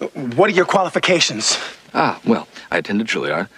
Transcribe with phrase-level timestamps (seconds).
[0.00, 1.58] What are your qualifications?
[1.94, 3.48] Ah, well, I attended Juilliard.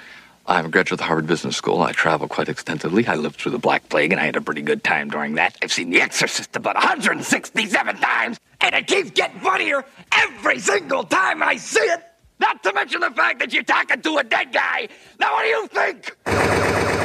[0.47, 1.83] I'm a graduate of the Harvard Business School.
[1.83, 3.07] I travel quite extensively.
[3.07, 5.59] I lived through the Black Plague, and I had a pretty good time during that.
[5.63, 11.43] I've seen The Exorcist about 167 times, and it keeps getting funnier every single time
[11.43, 12.03] I see it.
[12.39, 14.89] Not to mention the fact that you're talking to a dead guy.
[15.19, 16.98] Now, what do you think?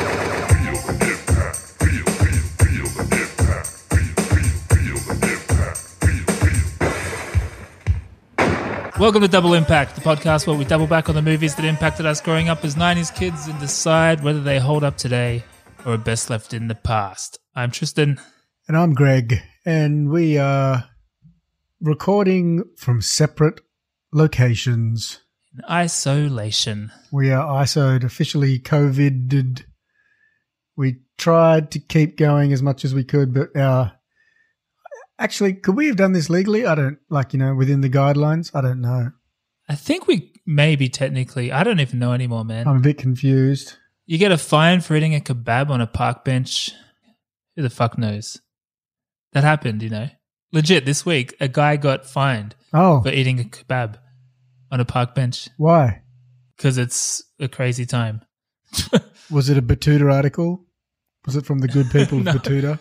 [9.04, 12.06] Welcome to Double Impact, the podcast where we double back on the movies that impacted
[12.06, 15.44] us growing up as 90s kids and decide whether they hold up today
[15.86, 17.38] or are best left in the past.
[17.54, 18.18] I'm Tristan.
[18.66, 20.86] And I'm Greg, and we are
[21.82, 23.60] recording from separate
[24.14, 25.20] locations.
[25.54, 26.90] In isolation.
[27.12, 29.64] We are ISO'd, officially COVIDed.
[30.78, 34.00] We tried to keep going as much as we could, but our
[35.24, 36.66] actually, could we have done this legally?
[36.66, 38.52] I don't like you know within the guidelines.
[38.54, 39.12] I don't know.
[39.70, 41.52] I think we maybe technically.
[41.52, 42.68] I don't even know anymore, man.
[42.68, 43.78] I'm a bit confused.
[44.06, 46.72] you get a fine for eating a kebab on a park bench.
[47.56, 48.42] Who the fuck knows?
[49.32, 50.10] That happened, you know.
[50.52, 53.98] Legit, this week, a guy got fined Oh, for eating a kebab
[54.72, 56.02] on a park bench why
[56.58, 58.22] because it's a crazy time.
[59.32, 60.66] was it a Betoota article?
[61.26, 62.34] Was it from the good people of No.
[62.34, 62.80] Betoota?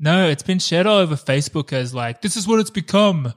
[0.00, 3.34] No, it's been shared all over Facebook as like this is what it's become.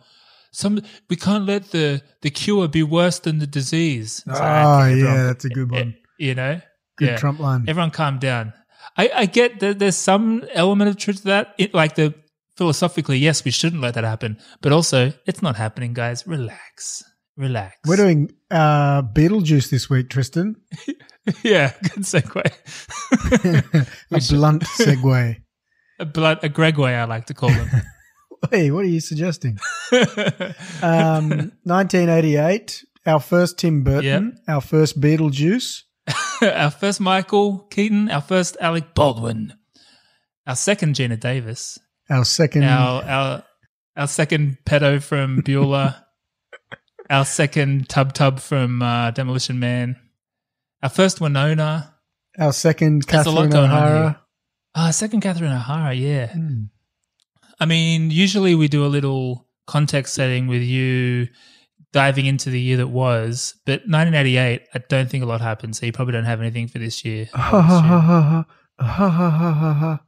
[0.51, 4.23] Some we can't let the the cure be worse than the disease.
[4.25, 5.89] It's like, Oh everyone- yeah, that's a good eh, one.
[5.89, 6.61] Eh, you know,
[6.97, 7.17] Good Yeah.
[7.17, 7.65] Trump line.
[7.67, 8.53] Everyone, calm down.
[8.97, 11.55] I, I get that there's some element of truth to that.
[11.57, 12.13] It, like the
[12.55, 16.27] philosophically, yes, we shouldn't let that happen, but also it's not happening, guys.
[16.27, 17.03] Relax,
[17.35, 17.75] relax.
[17.87, 20.55] We're doing uh, Beetlejuice this week, Tristan.
[21.43, 22.43] yeah, good segue.
[24.11, 25.42] a blunt segue.
[25.99, 27.69] A blood, a Gregway, I like to call them.
[28.51, 29.57] Hey, what are you suggesting?
[30.81, 35.83] Um, 1988, our first Tim Burton, our first Beetlejuice,
[36.41, 39.53] our first Michael Keaton, our first Alec Baldwin,
[40.45, 42.65] our second Geena Davis, our second.
[42.65, 43.43] our our
[43.95, 45.95] our second pedo from Bueller,
[47.09, 49.95] our second Tub Tub from uh, Demolition Man,
[50.81, 51.95] our first Winona,
[52.37, 54.19] Our second Catherine O'Hara.
[54.75, 56.27] Uh, second Catherine O'Hara, yeah.
[56.27, 56.69] Mm.
[57.59, 61.27] I mean, usually we do a little context setting with you
[61.91, 65.85] diving into the year that was, but 1988, I don't think a lot happened, so
[65.85, 67.29] you probably don't have anything for this year.
[67.33, 68.45] Ha ha ha ha
[68.79, 69.99] ha ha ha ha.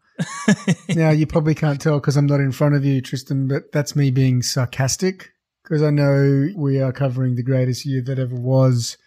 [0.89, 3.95] now you probably can't tell because I'm not in front of you, Tristan, but that's
[3.95, 5.31] me being sarcastic
[5.63, 8.97] because I know we are covering the greatest year that ever was,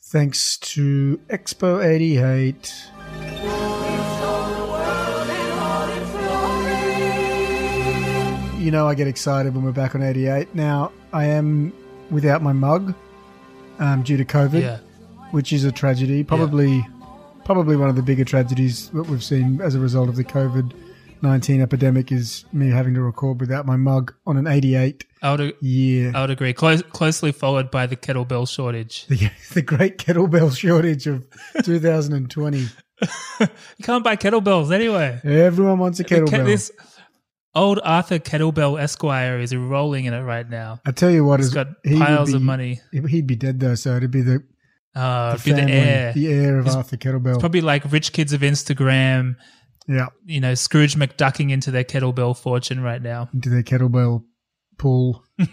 [0.00, 2.72] thanks to Expo 88.
[8.62, 10.54] You know, I get excited when we're back on '88.
[10.54, 11.72] Now I am
[12.12, 12.94] without my mug
[13.80, 14.78] um, due to COVID Yeah.
[15.32, 16.22] which is a tragedy.
[16.22, 16.86] Probably,
[17.44, 20.72] probably one of the bigger tragedies that we've seen as a result of the COVID
[21.22, 25.56] nineteen epidemic is me having to record without my mug on an eighty-eight I would,
[25.60, 26.12] year.
[26.14, 26.52] I would agree.
[26.52, 29.06] Close, closely followed by the kettlebell shortage.
[29.08, 31.24] the, the great kettlebell shortage of
[31.64, 32.68] 2020.
[33.40, 33.48] You
[33.82, 35.20] can't buy kettlebells anyway.
[35.24, 36.44] Everyone wants a kettlebell.
[36.44, 36.70] This
[37.54, 40.80] old Arthur Kettlebell Esquire is rolling in it right now.
[40.86, 42.80] I tell you what, He's is got he piles of money.
[42.92, 44.42] He'd be dead though, so it'd be the,
[44.94, 46.12] Uh, the be the heir.
[46.12, 47.40] the heir of He's Arthur Kettlebell.
[47.40, 49.36] Probably like rich kids of Instagram.
[49.88, 53.28] yeah, You know, Scrooge McDucking into their kettlebell fortune right now.
[53.34, 54.24] into their kettlebell
[54.78, 55.24] pool.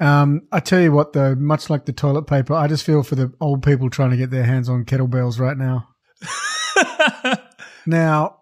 [0.00, 3.14] Um, I tell you what, though, much like the toilet paper, I just feel for
[3.14, 5.88] the old people trying to get their hands on kettlebells right now.
[7.86, 8.38] Now,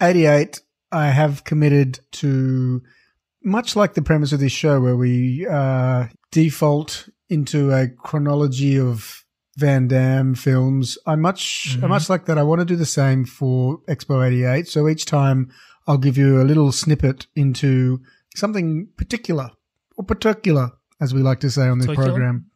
[0.00, 0.60] 88,
[0.96, 2.82] I have committed to,
[3.42, 9.24] much like the premise of this show, where we uh, default into a chronology of
[9.58, 10.96] Van Damme films.
[11.06, 11.88] I much, I Mhm.
[11.88, 12.38] much like that.
[12.38, 14.68] I want to do the same for Expo 88.
[14.68, 15.50] So each time
[15.86, 18.00] I'll give you a little snippet into
[18.34, 19.50] something particular
[19.96, 20.70] or particular,
[21.00, 22.10] as we like to say on this Particular?
[22.10, 22.46] program.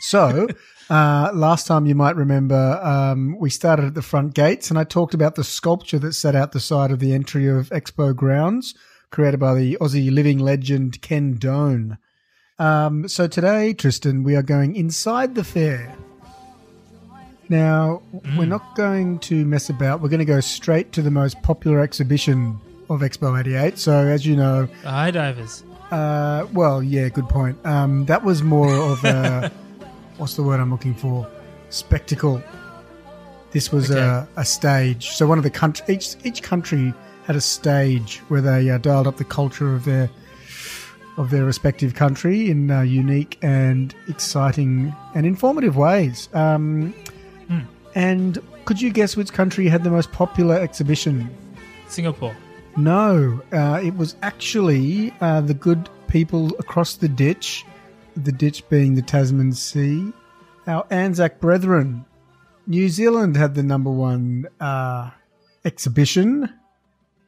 [0.00, 0.48] So,
[0.90, 4.84] uh, last time you might remember, um, we started at the front gates and I
[4.84, 8.74] talked about the sculpture that sat out the side of the entry of Expo grounds,
[9.10, 11.98] created by the Aussie living legend Ken Done.
[12.58, 15.94] Um, so today, Tristan, we are going inside the fair.
[17.48, 18.00] Now,
[18.38, 20.00] we're not going to mess about.
[20.00, 22.58] We're going to go straight to the most popular exhibition
[22.88, 23.78] of Expo 88.
[23.78, 25.62] So, as you know, The high divers.
[25.90, 27.58] uh, well, yeah, good point.
[27.66, 29.52] Um, that was more of a
[30.16, 31.26] what's the word I'm looking for?
[31.70, 32.42] Spectacle.
[33.52, 34.00] This was Okay.
[34.00, 35.08] a, a stage.
[35.10, 36.92] So one of the country each each country
[37.26, 40.10] had a stage where they uh, dialed up the culture of their
[41.16, 46.28] of their respective country in uh, unique and exciting and informative ways.
[46.34, 46.92] Um,
[47.96, 51.30] And could you guess which country had the most popular exhibition?
[51.86, 52.34] Singapore.
[52.76, 57.64] No, uh, it was actually uh, the good people across the ditch,
[58.16, 60.12] the ditch being the Tasman Sea,
[60.66, 62.04] our Anzac brethren.
[62.66, 65.10] New Zealand had the number one uh,
[65.64, 66.48] exhibition.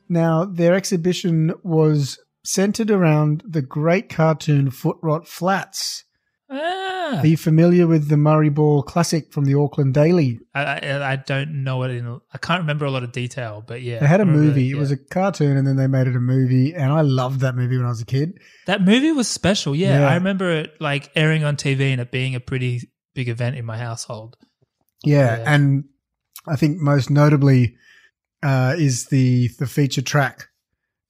[0.09, 6.05] Now, their exhibition was centered around the great cartoon Footrot Flats.
[6.49, 10.39] Ah, Are you familiar with the Murray Ball Classic from the Auckland Daily?
[10.55, 12.21] I, I, I don't know it in.
[12.33, 14.65] I can't remember a lot of detail, but yeah, They had a movie.
[14.65, 14.77] yeah.
[14.77, 16.73] It was a cartoon, and then they made it a movie.
[16.75, 18.39] And I loved that movie when I was a kid.
[18.67, 19.75] that movie was special.
[19.75, 20.09] Yeah, Yeah.
[20.09, 23.65] I remember it like airing on TV and it being a pretty big event in
[23.65, 24.37] my household.
[25.05, 25.55] Yeah, Yeah.
[25.55, 25.85] and
[26.47, 27.75] I think most notably
[28.43, 30.47] uh, is the the feature track,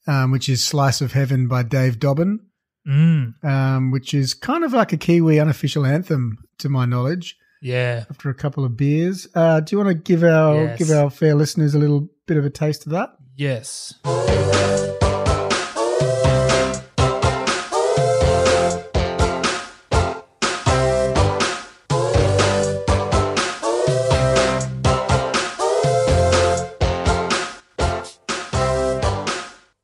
[0.06, 2.38] um, which is "Slice of Heaven" by Dave Dobbyn,
[2.86, 7.36] Mm, um, which is kind of like a Kiwi unofficial anthem, to my knowledge.
[7.60, 10.78] yeah, After a couple of beers, uh, do you want to give our Yes.
[10.78, 13.10] give our fair listeners a little bit of a taste of that?
[13.36, 13.92] yes.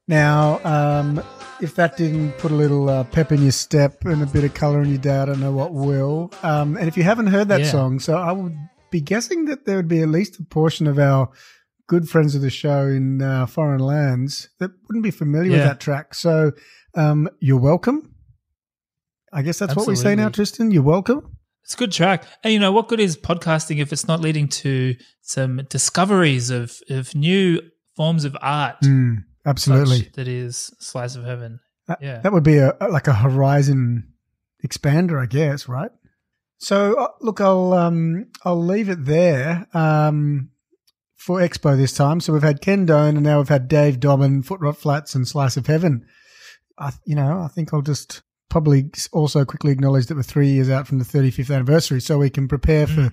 [0.09, 1.23] Now, um,
[1.63, 4.53] if that didn't put a little uh, pep in your step and a bit of
[4.53, 6.33] color in your day, I don't know what will.
[6.43, 7.71] Um, and if you haven't heard that Yeah.
[7.71, 8.57] song, so I would
[8.91, 11.31] be guessing that there would be at least a portion of our
[11.87, 15.81] good friends of the show in uh, foreign lands that wouldn't be familiar with that
[15.81, 16.15] track.
[16.15, 16.53] So
[16.95, 18.15] um, you're welcome.
[19.33, 20.71] I guess that's what we say now, Tristan.
[20.73, 21.39] You're welcome.
[21.65, 22.25] It's a good track.
[22.43, 26.77] And you know, what good is podcasting if it's not leading to some discoveries of,
[26.91, 27.61] of new
[27.97, 28.81] forms of art?
[28.85, 30.11] Mm, absolutely.
[30.15, 31.61] that is Slice of Heaven.
[31.89, 32.19] That, Yeah.
[32.21, 34.13] that would be a like a horizon
[34.65, 35.91] expander, I guess, right?
[36.59, 40.51] So uh, look, I'll um I'll leave it there um
[41.17, 42.21] for Expo this time.
[42.21, 45.27] So we've had Ken Done and now we've had Dave Dobbyn, Foot Rot Flats, and
[45.27, 46.07] Slice of Heaven.
[46.79, 50.69] I you know I think I'll just probably also quickly acknowledge that we're three years
[50.71, 53.11] out from the 35th anniversary, so we can prepare for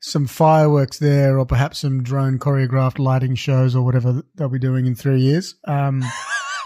[0.00, 4.86] some fireworks there, or perhaps some drone choreographed lighting shows, or whatever they'll be doing
[4.86, 5.54] in three years.
[5.66, 6.02] Um,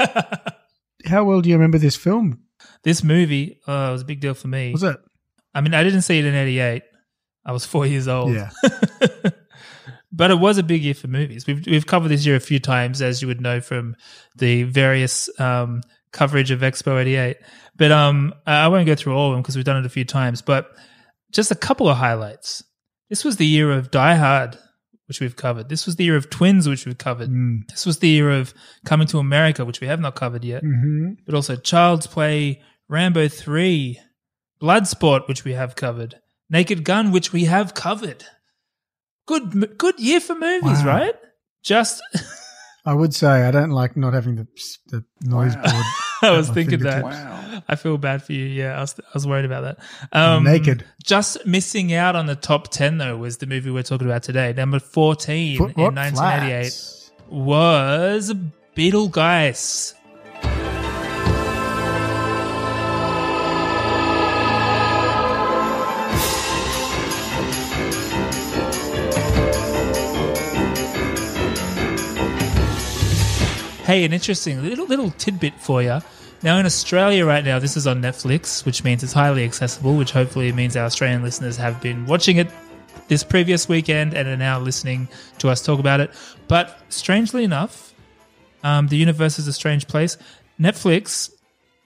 [1.05, 2.45] how well do you remember this film?
[2.85, 4.73] this movie uh, was a big deal for me.
[4.73, 4.97] Was it?
[5.55, 6.83] I mean, I didn't see it in '88.
[7.45, 8.33] I was four years old.
[8.33, 8.51] Yeah.
[10.13, 11.47] but it was a big year for movies.
[11.47, 13.97] We've we've covered this year a few times, as you would know from
[14.37, 15.83] the various um,
[16.13, 17.39] coverage of Expo '88.
[17.77, 20.05] But um, I won't go through all of them because we've done it a few
[20.05, 20.43] times.
[20.43, 20.71] But
[21.33, 22.63] just a couple of highlights.
[23.11, 24.59] This was the year of Die Hard,
[25.07, 25.69] which we've covered.
[25.69, 27.31] This was the year of Twins, which we've covered.
[27.31, 27.69] Mm.
[27.69, 28.55] This was the year of
[28.85, 30.63] Coming to America, which we have not covered yet.
[30.63, 33.99] hmm But also Child's Play, Rambo 3,
[34.63, 36.17] Bloodsport, which we have covered,
[36.51, 38.25] Naked Gun, which we have covered.
[39.27, 40.87] Good, good year for movies, Wow.
[40.87, 41.15] right?
[41.63, 42.03] Just,
[42.85, 44.47] I would say I don't like not having the
[44.89, 45.85] the noise board.
[46.23, 47.05] I was thinking that.
[47.05, 47.63] Wow.
[47.69, 48.45] I feel bad for you.
[48.45, 49.79] Yeah, I was, I was worried about that.
[50.13, 50.85] Um, Naked.
[51.03, 54.53] Just missing out on the top 10, though, was the movie we're talking about today.
[54.53, 57.13] Number 14 Foot in 1988 Flats.
[57.29, 58.35] was
[58.77, 59.95] Beetlegeist.
[73.85, 76.01] Hey, an interesting little little tidbit for you.
[76.43, 80.11] Now in Australia right now, this is on Netflix, which means it's highly accessible, which
[80.13, 82.49] hopefully means our Australian listeners have been watching it
[83.09, 86.11] this previous weekend and are now listening to us talk about it.
[86.49, 87.93] But strangely enough,
[88.63, 90.17] um, the universe is a strange place.
[90.59, 91.31] Netflix,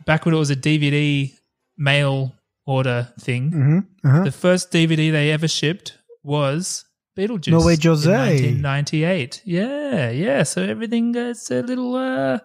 [0.06, 1.32] back when it was a DVD
[1.76, 2.32] mail
[2.66, 3.86] order thing, Mhm.
[4.04, 4.24] Uh-huh.
[4.24, 6.84] the first DVD they ever shipped was
[7.18, 7.50] Beetlejuice.
[7.50, 8.10] Norway in Jose.
[8.10, 9.42] 1998.
[9.44, 10.42] Yeah, yeah.
[10.44, 12.38] So everything gets a little uh,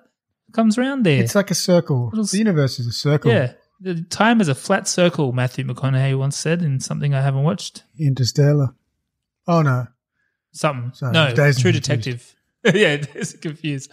[0.54, 1.22] comes round there.
[1.22, 2.08] It's like a circle.
[2.12, 3.32] Little- The universe is a circle.
[3.32, 3.54] yeah.
[3.82, 7.84] The time is a flat circle, Matthew McConaughey once said in something I haven't watched.
[8.00, 8.70] Interstellar.
[9.46, 9.88] Oh no.
[10.54, 10.92] Something.
[10.94, 11.82] Sorry, no, True Confused.
[11.84, 12.36] Detective.
[12.66, 13.92] yeah, it's confused.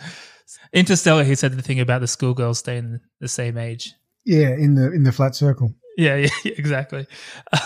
[0.73, 3.95] Interstellar, he said the thing about the schoolgirls staying the same age.
[4.25, 5.75] Yeah, in the in the flat circle.
[5.97, 7.07] Yeah, yeah, exactly.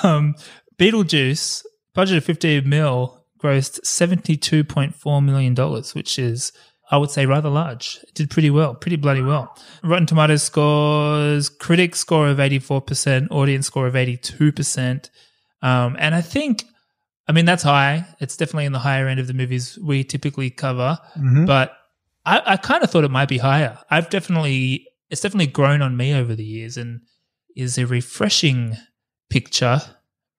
[0.02, 0.34] Um,
[0.78, 1.62] Beetlejuice,
[1.94, 5.54] budget of 15 mil, grossed $72.4 million,
[5.94, 6.52] which is,
[6.90, 7.98] I would say, rather large.
[8.08, 9.56] It did pretty well, pretty bloody well.
[9.82, 15.10] Rotten Tomatoes scores, critic score of 84%, audience score of 82%.
[15.62, 16.64] Um, and I think,
[17.28, 18.06] I mean, that's high.
[18.20, 21.46] It's definitely in the higher end of the movies we typically cover Mhm.
[21.46, 21.76] but
[22.26, 23.78] I, I kind of thought it might be higher.
[23.90, 27.00] I've definitely it's definitely grown on me over the years and
[27.54, 28.76] is a refreshing
[29.30, 29.80] picture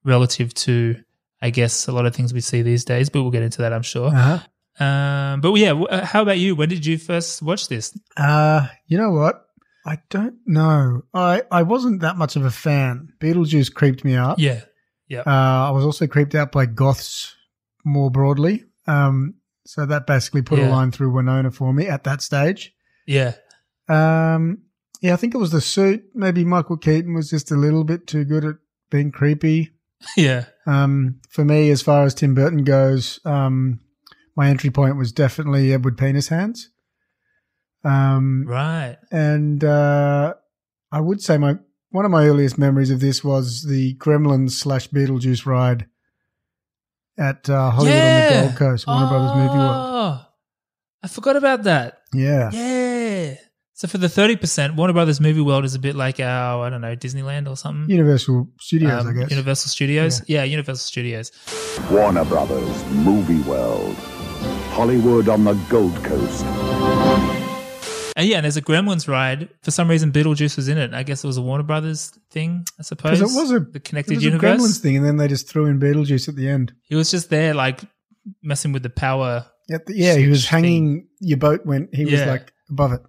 [0.03, 0.95] relative to,
[1.41, 3.09] I guess, a lot of things we see these days.
[3.09, 4.07] But we'll get into that, I'm sure.
[4.07, 4.39] Uh-huh.
[4.83, 6.55] Um, but yeah, how about you?
[6.55, 7.97] When did you first watch this?
[8.17, 9.41] Uh, you know what?
[9.85, 11.03] I don't know.
[11.13, 13.09] I, I wasn't that much of a fan.
[13.19, 14.39] Beetlejuice creeped me out.
[15.07, 17.35] Yeah, Uh, I was also creeped out by goths
[17.85, 18.63] more broadly.
[18.87, 22.73] Um, so that basically put a line through Winona for me at that stage.
[23.07, 23.33] yeah,
[23.87, 24.63] Um,
[25.01, 26.03] yeah, I think it was the suit.
[26.15, 28.55] Maybe Michael Keaton was just a little bit too good at
[28.89, 29.71] being creepy.
[30.17, 33.79] yeah, Um, for me, as far as Tim Burton goes, um,
[34.35, 36.69] my entry point was definitely Edward Penis Hands.
[37.83, 38.97] Um, right.
[39.11, 40.33] and uh,
[40.91, 41.55] I would say my
[41.91, 45.87] one of my earliest memories of this was the Gremlins slash Beetlejuice ride
[47.17, 49.75] at uh, Hollywood on the Gold Coast, Warner Brothers Movie World.
[49.77, 50.25] Oh,
[51.03, 51.99] I forgot about that.
[52.13, 52.84] Yeah, Yeah.
[53.77, 56.69] So for the thirty percent, Warner Brothers Movie World is a bit like our I
[56.69, 57.89] don't know Disneyland or something.
[57.89, 59.29] Universal Studios, Um, I guess.
[59.29, 60.21] Universal Studios.
[60.29, 60.43] Yeah.
[60.43, 61.31] Universal Studios.
[61.91, 63.93] Warner Brothers Movie World.
[64.71, 66.45] Hollywood on the Gold Coast.
[68.17, 69.49] And yeah, and there's a Gremlins ride.
[69.61, 70.93] For some reason, Beetlejuice was in it.
[70.93, 72.65] I guess it was a Warner Brothers thing.
[72.79, 74.57] I suppose Because it was a the it connected was universe.
[74.57, 76.71] a Gremlins thing, and then they just threw in Beetlejuice at the end.
[76.83, 77.81] He was just there, like
[78.41, 79.45] messing with the power.
[79.69, 81.07] At the, yeah, he was Switch hanging.
[81.19, 81.93] Your boat went.
[81.93, 83.01] He was like above it.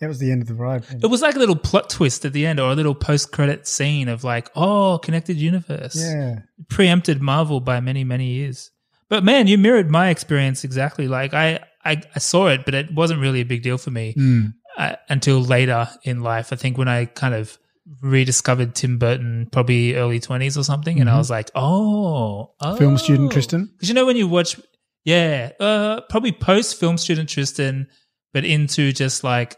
[0.00, 0.84] That was the end of the ride.
[0.90, 4.08] It was like a little plot twist at the end, or a little post-credit scene
[4.08, 5.94] of like, oh, connected universe.
[5.94, 8.70] Yeah, preempted Marvel by many, many years.
[9.10, 11.06] But man, you mirrored my experience exactly.
[11.06, 14.14] Like I, I, I saw it, but it wasn't really a big deal for me
[14.16, 14.54] Mm.
[14.78, 16.52] uh, until later in life.
[16.52, 17.58] I think when I kind of
[18.02, 22.76] rediscovered Tim Burton, probably early twenties or something, and I was like, oh, oh.
[22.76, 23.66] film student Tristan.
[23.72, 24.58] Because you know when you watch,
[25.04, 27.88] yeah, uh, probably post film student Tristan,
[28.32, 29.56] but into just like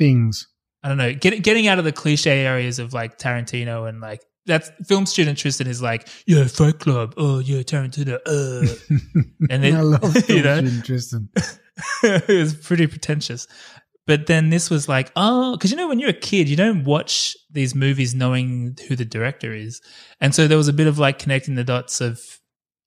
[0.00, 0.48] Things.
[0.82, 4.22] I don't know, get, getting out of the cliche areas of like Tarantino and like
[4.46, 9.76] that's film student Tristan is like, yeah, Fight Club, oh yeah, Tarantino, uh, and then
[9.76, 11.28] I love film you know, student Tristan.
[12.02, 13.46] it was pretty pretentious.
[14.06, 16.84] But then this was like, oh, because you know, when you're a kid, you don't
[16.84, 19.80] watch these movies knowing who the director is.
[20.20, 22.20] And so there was a bit of like connecting the dots of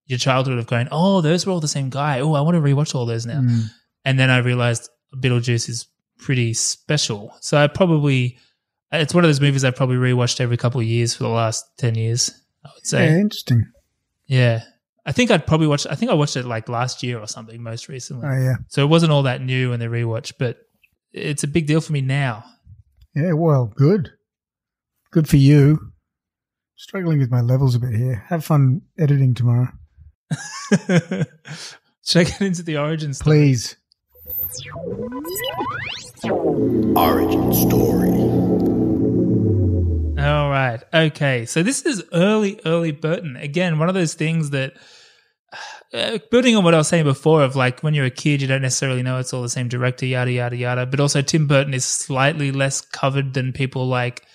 [0.06, 2.20] your childhood of going, oh, those were all the same guy.
[2.20, 3.40] Oh, I want to rewatch all those now.
[3.40, 3.68] Mm.
[4.04, 5.88] And then I realized Beetlejuice is
[6.20, 7.36] pretty special.
[7.42, 8.38] So I probably,
[8.92, 11.66] it's one of those movies I probably rewatched every couple of years for the last
[11.78, 12.30] 10 years,
[12.66, 13.20] I would Yeah, say.
[13.20, 13.66] interesting.
[14.28, 14.64] Yeah.
[15.06, 17.62] I think I'd probably watch, I think I watched it like last year or something
[17.62, 18.26] most recently.
[18.26, 20.60] Oh yeah, So it wasn't all that new in the rewatch, but
[21.12, 22.46] it's a big deal for me now.
[23.16, 23.34] yeah.
[23.34, 24.12] Well, good.
[25.12, 25.92] Good for you.
[26.76, 28.24] Struggling with my levels a bit here.
[28.30, 29.68] Have fun editing tomorrow,
[30.88, 31.28] Should
[32.16, 33.38] I get into the origin story?
[33.38, 33.78] please.
[36.96, 38.10] Origin story.
[40.24, 40.80] All right.
[40.94, 41.46] Okay.
[41.46, 43.36] So this is early, early Burton.
[43.36, 44.74] Again, one of those things that,
[45.94, 48.48] uh, building on what I was saying before, of like when you're a kid, you
[48.48, 50.86] don't necessarily know it's all the same director, yada, yada, yada.
[50.86, 54.26] But also, Tim Burton is slightly less covered than people like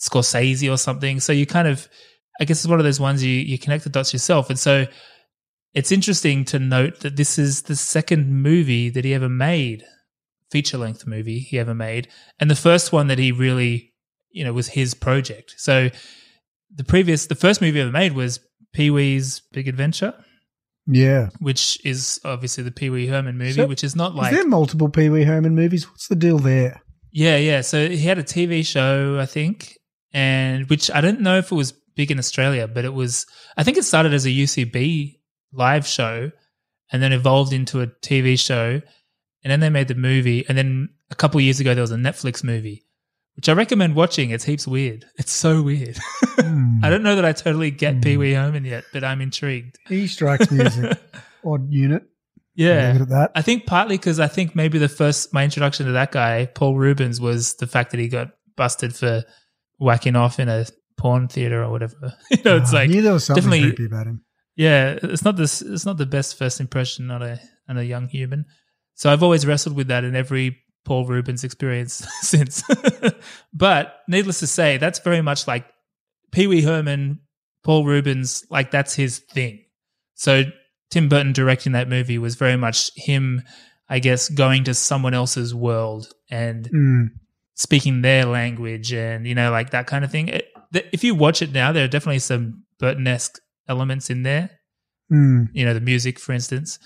[0.00, 1.20] Scorsese or something.
[1.20, 1.88] So you kind of,
[2.40, 4.50] I guess it's one of those ones you, you connect the dots yourself.
[4.50, 4.86] And so
[5.74, 9.84] it's interesting to note that this is the second movie that he ever made,
[10.50, 13.92] feature length movie he ever made, and the first one that he really,
[14.30, 15.54] you know, was his project.
[15.58, 15.90] So
[16.74, 18.40] the previous, the first movie he ever made was
[18.72, 20.14] Pee Wee's Big Adventure,
[20.86, 21.28] Yeah.
[21.40, 24.48] which is obviously the Pee Wee Herman movie, So, which is not like Is there
[24.48, 25.88] multiple Pee Wee Herman movies?
[25.90, 26.80] What's the deal there?
[27.12, 27.60] Yeah, yeah.
[27.60, 29.76] So he had a TV show, I think,
[30.12, 33.24] and which I don't know if it was big in Australia, but it was.
[33.56, 35.14] I think it started as a UCB
[35.54, 36.30] live show,
[36.92, 38.80] and then evolved into a TV show,
[39.42, 41.90] and then they made the movie, and then a couple of years ago there was
[41.92, 42.84] a Netflix movie,
[43.36, 44.30] which I recommend watching.
[44.30, 45.04] It's heaps weird.
[45.18, 45.98] It's so weird.
[46.22, 46.80] Hmm.
[46.84, 49.78] I don't know that I totally get Pee Wee Herman yet, but I'm intrigued.
[49.88, 50.92] He strikes me as an
[51.44, 52.02] odd unit.
[52.56, 53.32] Yeah, at that.
[53.34, 56.76] I think partly because I think maybe the first my introduction to that guy, Paul
[56.76, 59.24] Reubens, was the fact that he got busted for
[59.78, 60.64] whacking off in a
[60.96, 62.14] porn theater or whatever.
[62.30, 64.22] you know, it's Ah, like knew there was something definitely- creepy about him.
[64.56, 65.62] Yeah, it's not this.
[65.62, 68.44] It's not the best first impression on a on a young human.
[68.94, 72.62] So I've always wrestled with that in every Paul Reubens experience since.
[73.52, 75.66] but needless to say, that's very much like
[76.30, 77.20] Pee Wee Herman,
[77.64, 78.44] Paul Reubens.
[78.50, 79.64] Like that's his thing.
[80.14, 80.44] So
[80.90, 83.42] Tim Burton directing that movie was very much him,
[83.88, 87.06] I guess, going to someone else's world and Mm.
[87.54, 90.28] speaking their language and you know like that kind of thing.
[90.28, 90.48] It,
[90.92, 94.50] if you watch it now, there are definitely some Burton-esque elements in there.
[95.12, 95.48] Mm.
[95.52, 96.78] You know, the music, for instance,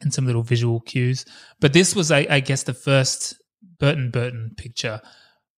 [0.00, 1.24] and some little visual cues.
[1.60, 3.34] But this was, I, I guess, the first
[3.78, 5.00] Burton Burton picture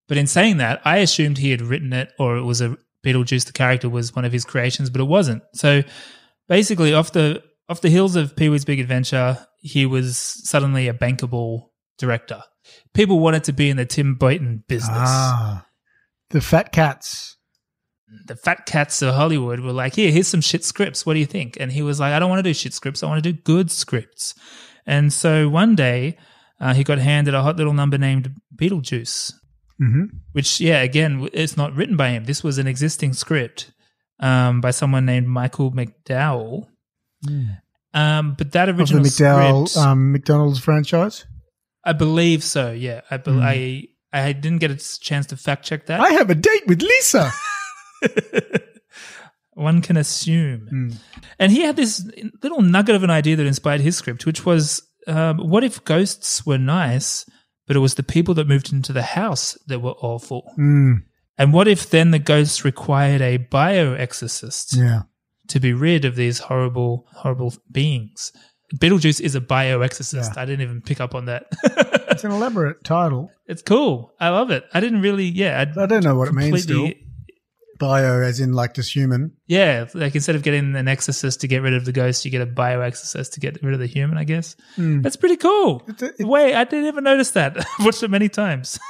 [0.09, 3.47] But in saying that, I assumed he had written it or it was a Beetlejuice,
[3.47, 5.43] the character was one of his creations, but it wasn't.
[5.55, 5.83] So
[6.49, 10.95] basically, off the off the heels of Pee Wee's Big Adventure, he was suddenly a
[10.95, 12.43] bankable director.
[12.95, 14.99] People wanted to be in the Tim Burton business.
[14.99, 15.67] Ah,
[16.31, 17.37] the fat cats.
[18.27, 21.05] The fat cats of Hollywood were like, "Here, here's some shit scripts.
[21.05, 23.03] What do you think?" And he was like, "I don't want to do shit scripts.
[23.03, 24.35] I want to do good scripts."
[24.87, 26.17] And so one day,
[26.61, 29.33] uh, he got handed a hot little number named Beetlejuice,
[29.79, 33.71] hmm which yeah again it's not written by him this was an existing script
[34.21, 36.67] um, by someone named michael mcdowell
[37.95, 41.27] um, but that Of the original McDowell script um, McDonald's franchise.
[41.85, 45.87] i believe so yeah I, be- I i didn't get a chance to fact check
[45.87, 47.31] that I have a date with Lisa.
[49.55, 50.91] one can assume Hmm.
[51.39, 52.09] and he had this
[52.43, 56.45] little nugget of an idea that inspired his script which was um, what if ghosts
[56.47, 57.25] were nice
[57.67, 61.03] but it was the people that moved into the house that were awful Mm,
[61.37, 65.03] and what if then the ghosts required a bioexorcist yeah.
[65.49, 68.33] to be rid of these horrible, horrible beings.
[68.75, 70.35] Beetlejuice is a bioexorcist.
[70.35, 70.43] Yeah.
[70.43, 71.47] I didn't even pick up on that.
[72.11, 73.31] It's an elaborate title.
[73.47, 74.13] it's cool.
[74.19, 74.65] I love it.
[74.75, 75.65] I didn't really, yeah.
[75.79, 76.91] I don't know what it means still.
[77.79, 79.33] Bio, as in like just human.
[79.47, 82.41] Yeah, like instead of getting an exorcist to get rid of the ghost, you get
[82.43, 84.19] a bio exorcist to get rid of the human.
[84.19, 85.83] I guess that's pretty cool.
[86.01, 87.57] A- it- Wait, I didn't even notice that.
[87.79, 88.79] I've watched it many times.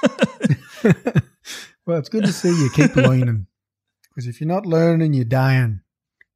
[1.87, 3.47] Well, it's good to see you keep learning.
[4.11, 5.81] Because if you're not learning, you're dying.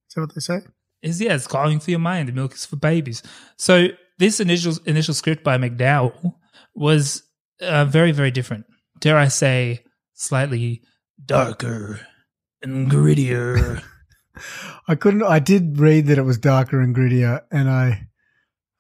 [0.09, 0.61] Is that what they say?
[1.03, 2.29] is yeah, it's calling for your mind.
[2.29, 3.23] The milk is for babies.
[3.59, 6.35] So this initial initial script by McDowell
[6.75, 7.23] was
[7.61, 8.65] uh, very very different.
[9.01, 10.83] Dare I say, slightly
[11.23, 12.01] darker
[12.63, 13.83] and grittier.
[14.89, 15.23] I couldn't.
[15.23, 18.09] I did read that it was darker and grittier, and I,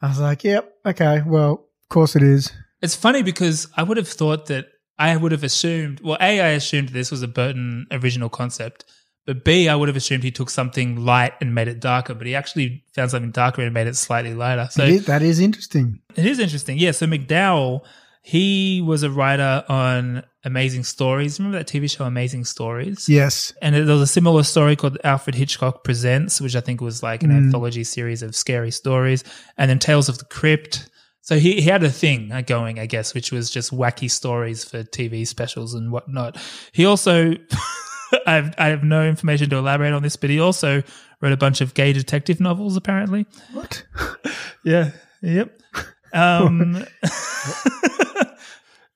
[0.01, 3.97] I was like, "Yep, okay, well, of course it is." it's funny because I would
[3.97, 4.67] have thought that
[4.99, 6.01] I would have assumed.
[6.01, 8.85] Well, a I assumed this was a Burton original concept.
[9.25, 12.27] But B, I would have assumed he took something light and made it darker, but
[12.27, 14.67] he actually found something darker and made it slightly lighter.
[14.73, 16.01] So is- that is interesting.
[16.17, 16.77] It is interesting.
[16.77, 16.91] Yeah.
[16.91, 17.83] So McDowell,
[18.23, 21.39] he was a writer on Amazing Stories.
[21.41, 23.09] Remember that TV show, Amazing Stories?
[23.09, 27.03] Yes, And there was a similar story called Alfred Hitchcock Presents, which I think was
[27.03, 29.25] like an anthology series of scary stories.
[29.59, 30.89] And then Tales of the Crypt.
[31.21, 34.65] So he, he had a thing uh, going, I guess, which was just wacky stories
[34.65, 36.37] for TV specials and whatnot.
[36.73, 37.33] He also,
[38.27, 40.83] I have, I have no information to elaborate on this, but he also
[41.21, 43.27] wrote a bunch of gay detective novels, apparently.
[43.53, 43.85] what?
[44.65, 44.93] Yeah.
[45.23, 45.59] Yep.
[46.15, 46.85] Um,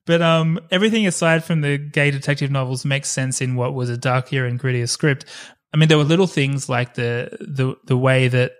[0.06, 3.96] but um, everything aside from the gay detective novels makes sense in what was a
[3.98, 5.24] darker and grittier script.
[5.74, 8.52] I mean, there were little things like the the the way that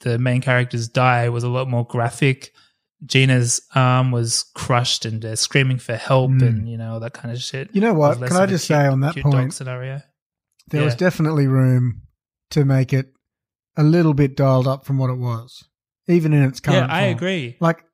[0.00, 2.52] the main characters die was a lot more graphic.
[3.06, 7.34] Geena's arm was crushed and they're screaming for help and you know all that kind
[7.34, 7.70] of shit.
[7.74, 8.08] You know what?
[8.18, 10.02] It was less Can I just cute- say on that point- scenario?
[10.68, 12.02] There was definitely room
[12.50, 13.12] to make it
[13.76, 15.64] a little bit dialed up from what it was,
[16.08, 16.88] even in its current.
[16.90, 17.16] Yeah, I form.
[17.16, 17.56] agree.
[17.58, 17.84] Like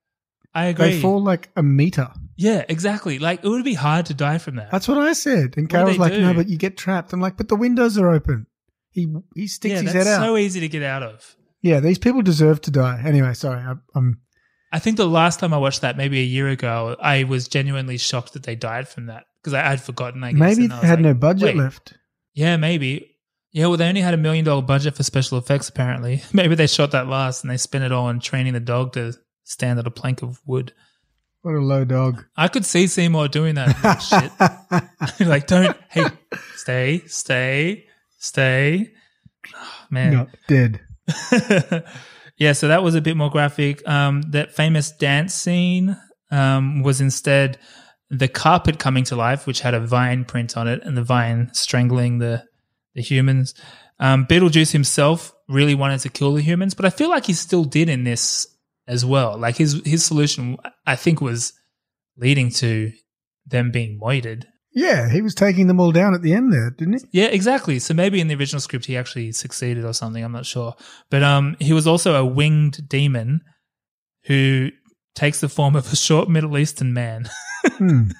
[0.54, 0.90] I agree.
[0.90, 2.08] they fall like a meter.
[2.36, 3.18] Yeah, exactly.
[3.18, 4.70] Like it would be hard to die from that.
[4.70, 5.56] That's what I said.
[5.56, 8.08] And do Carol's like, "No, but you get trapped." I'm like, "But the windows are
[8.08, 8.46] open."
[8.90, 10.22] He he sticks yeah, his head out.
[10.22, 11.36] so easy to get out of.
[11.62, 13.02] yeah, these people deserve to die.
[13.04, 13.60] Anyway, sorry.
[13.60, 14.20] I, I'm
[14.72, 17.98] I think the last time I watched that, maybe a year ago, I was genuinely
[17.98, 20.24] shocked that they died from that because I had forgotten.
[20.24, 21.94] I guess, maybe they had like, no budget wait, left.
[22.34, 23.16] Yeah, maybe.
[23.52, 25.68] Yeah, well, they only had a million dollar budget for special effects.
[25.68, 28.92] Apparently, maybe they shot that last and they spent it all on training the dog
[28.94, 30.74] to stand on a plank of wood.
[31.46, 32.24] What a low dog.
[32.36, 33.98] I could see Seymour doing that
[35.18, 35.20] shit.
[35.28, 36.06] like, don't, hey,
[36.56, 37.86] stay, stay,
[38.18, 38.92] stay.
[39.54, 40.12] Oh, man.
[40.12, 40.80] Not dead.
[42.36, 43.86] yeah, so that was a bit more graphic.
[43.86, 45.96] Um, that famous dance scene
[46.32, 47.60] um, was instead
[48.10, 51.50] the carpet coming to life, which had a vine print on it, and the vine
[51.54, 52.42] strangling the
[52.96, 53.54] the humans.
[54.00, 57.62] Um, Beetlejuice himself really wanted to kill the humans, but I feel like he still
[57.62, 58.48] did in this
[58.86, 59.38] as well.
[59.38, 61.52] Like his his solution, I think, was
[62.16, 62.92] leading to
[63.46, 64.46] them being moited.
[64.72, 67.20] Yeah, he was taking them all down at the end there, didn't he?
[67.20, 67.78] Yeah, exactly.
[67.78, 70.22] So maybe in the original script he actually succeeded or something.
[70.22, 70.74] I'm not sure.
[71.08, 73.40] But um, he was also a winged demon
[74.24, 74.70] who
[75.14, 77.28] takes the form of a short Middle Eastern man.
[77.78, 78.10] Hmm.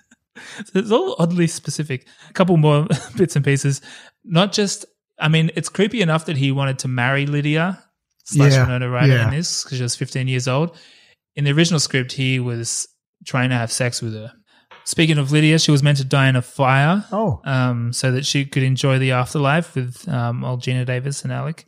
[0.65, 2.09] So it's all oddly specific.
[2.29, 3.81] A couple more bits and pieces.
[4.25, 4.85] Not just,
[5.19, 7.83] I mean, it's creepy enough that he wanted to marry Lydia
[8.27, 9.25] slash Yeah, Winona Ryder yeah.
[9.25, 10.77] in this because she was 15 years old.
[11.35, 12.87] In the original script, he was
[13.25, 14.33] trying to have sex with her.
[14.85, 18.25] Speaking of Lydia, she was meant to die in a fire Oh, um, so that
[18.25, 21.65] she could enjoy the afterlife with um, old Geena Davis and Alec.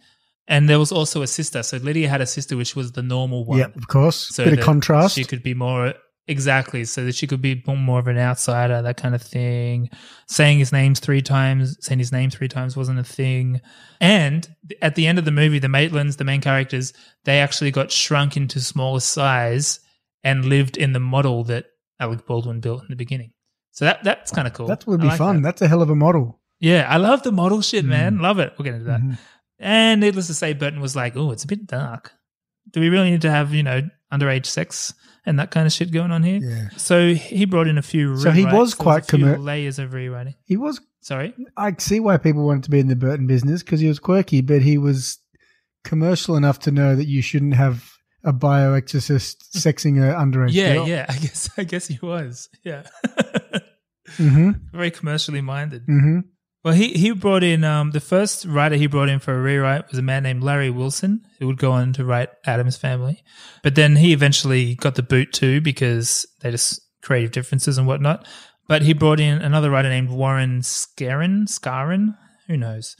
[0.46, 1.62] And there was also a sister.
[1.62, 3.58] So Lydia had a sister, which was the normal one.
[3.58, 4.34] yeah, of course.
[4.34, 5.14] So Bit of contrast.
[5.16, 5.94] She could be more
[6.30, 9.88] Exactly, so that she could be more of an outsider, that kind of thing.
[10.26, 13.62] Saying his names three times, saying his name three times wasn't a thing.
[14.00, 14.46] And
[14.82, 16.92] at the end of the movie, the Maitlands, the main characters,
[17.24, 19.80] they actually got shrunk into smaller size
[20.22, 21.64] and lived in the model that
[21.98, 23.32] Alec Baldwin built in the beginning.
[23.72, 24.66] So that that's kind of cool.
[24.66, 25.36] That would be like fun.
[25.36, 25.42] that.
[25.42, 26.40] That's a hell of a model.
[26.60, 27.88] Yeah, I love the model shit, Mm.
[27.88, 28.18] man.
[28.18, 28.52] Love it.
[28.58, 29.00] We'll get into that.
[29.00, 29.14] Mm-hmm.
[29.60, 32.12] And needless to say, Burton was like, "Oh, it's a bit dark.
[32.70, 34.92] Do we really need to have you know underage sex
[35.26, 36.68] and that kind of shit going on here?" Yeah.
[36.76, 38.16] So he brought in a few.
[38.16, 40.34] So he was quite few layers of rewriting.
[40.44, 40.80] He was.
[41.00, 41.32] Sorry.
[41.56, 44.40] I see why people wanted to be in the Burton business because he was quirky,
[44.42, 45.18] but he was
[45.84, 47.90] commercial enough to know that you shouldn't have
[48.24, 50.88] a bioexorcist sexing a underage Yeah, girl.
[50.88, 51.06] yeah.
[51.08, 52.48] I guess I guess he was.
[52.64, 52.82] Yeah.
[54.16, 54.52] Mm-hmm.
[54.72, 55.82] Very commercially minded.
[55.86, 56.20] Mm-hmm.
[56.68, 59.88] Well, he he brought in um the first writer he brought in for a rewrite
[59.88, 63.24] was a man named Larry Wilson who would go on to write Adam's Family,
[63.62, 68.26] but then he eventually got the boot too because they just creative differences and whatnot.
[68.66, 72.14] But he brought in another writer named Warren Skaaren, Skaaren,
[72.48, 72.96] who knows,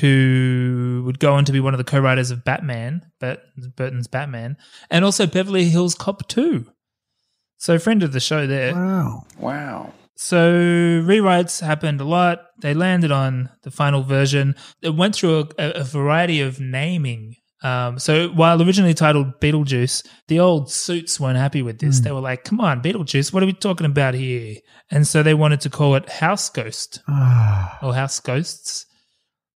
[0.00, 3.42] who would go on to be one of the co-writers of Batman, Burt-
[3.76, 4.56] Burton's Batman,
[4.90, 6.64] and also Beverly Hills Cop 2.
[7.58, 8.74] So friend of the show there.
[8.74, 9.26] Wow.
[9.38, 9.92] Wow.
[10.24, 10.52] So
[11.02, 12.42] rewrites happened a lot.
[12.60, 14.54] They landed on the final version.
[14.80, 17.34] It went through a, a, variety of naming.
[17.64, 21.98] Um, so while originally titled Beetlejuice, the old suits weren't happy with this.
[21.98, 24.58] They were like, "Come on, Beetlejuice, what are we talking about here?"
[24.92, 27.78] And so they wanted to call it House Ghost Ah.
[27.82, 28.86] or House Ghosts.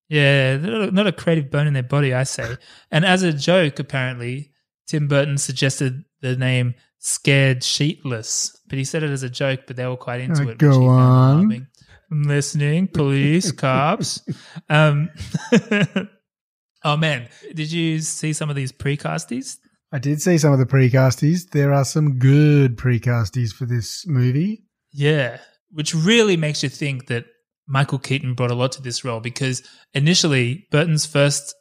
[0.09, 2.57] Yeah, not a creative bone in their body, I say.
[2.91, 4.51] And as a joke, apparently,
[4.87, 9.77] Tim Burton suggested the name Scared Sheetless, but he said it as a joke, but
[9.77, 10.59] they were quite into Uh, it.
[10.59, 11.67] go which he found on.
[12.11, 14.23] I'm listening, police, cops.
[14.69, 15.11] Um,
[16.85, 19.57] oh man, did you see some of these precasties?
[19.93, 21.51] I did see some of the precasties.
[21.51, 24.65] There are some good precasties for this movie.
[24.93, 25.39] Yeah,
[25.71, 27.27] which really makes you think that
[27.69, 29.63] Michael Keaton brought a lot to this role because
[29.95, 31.55] initially Burton's first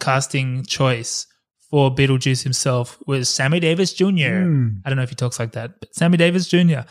[0.00, 1.26] casting choice
[1.70, 4.06] for Beetlejuice himself was Sammy Davis Jr.
[4.06, 4.68] Hmm.
[4.84, 6.84] I don't know if he talks like that, but Sammy Davis Jr.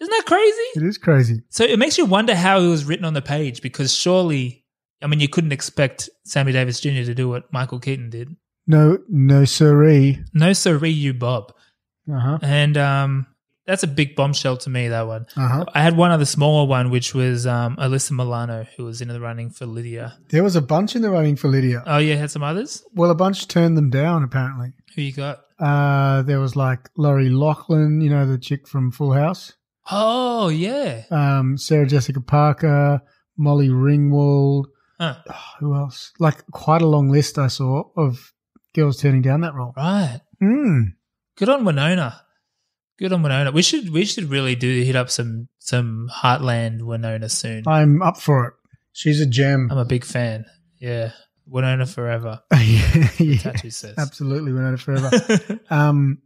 [0.00, 0.62] Isn't that crazy?
[0.76, 1.42] It is crazy.
[1.48, 4.64] So it makes you wonder how it was written on the page because surely,
[5.02, 7.04] I mean, you couldn't expect Sammy Davis Jr.
[7.04, 8.36] to do what Michael Keaton did.
[8.66, 10.22] No, no siree.
[10.34, 11.52] No, siree, you Bob.
[12.10, 12.38] Uh huh.
[12.42, 13.26] And um,
[13.68, 15.26] that's a big bombshell to me, that one.
[15.36, 15.64] Uh huh.
[15.74, 19.20] I had one other smaller one, which was um, Alyssa Milano, who was in the
[19.20, 20.16] running for Lydia.
[20.30, 21.82] There was a bunch in the running for Lydia.
[21.86, 22.82] Oh, yeah, had some others?
[22.94, 24.72] Well, a bunch turned them down, apparently.
[24.96, 25.40] Who you got?
[25.60, 29.52] Uh, there was like Lori Loughlin, you know, the chick from Full House.
[29.90, 31.02] Oh, yeah.
[31.10, 33.02] Um, Sarah Jessica Parker,
[33.36, 34.64] Molly Ringwald.
[34.98, 35.16] Huh.
[35.60, 36.12] Who else?
[36.18, 38.32] Like quite a long list I saw of
[38.74, 39.74] girls turning down that role.
[39.76, 40.22] Right.
[40.42, 40.94] Mm.
[41.36, 42.22] Good on Winona.
[42.98, 43.52] Good on Winona.
[43.52, 47.62] We should we should really do hit up some some Heartland Winona soon.
[47.66, 48.54] I'm up for it.
[48.92, 49.68] She's a gem.
[49.70, 50.44] I'm a big fan.
[50.80, 51.12] Yeah.
[51.46, 52.40] Winona forever.
[52.52, 53.94] yeah, yeah, Tattoo says.
[53.96, 54.52] absolutely.
[54.52, 55.10] We're forever.
[55.70, 56.18] um,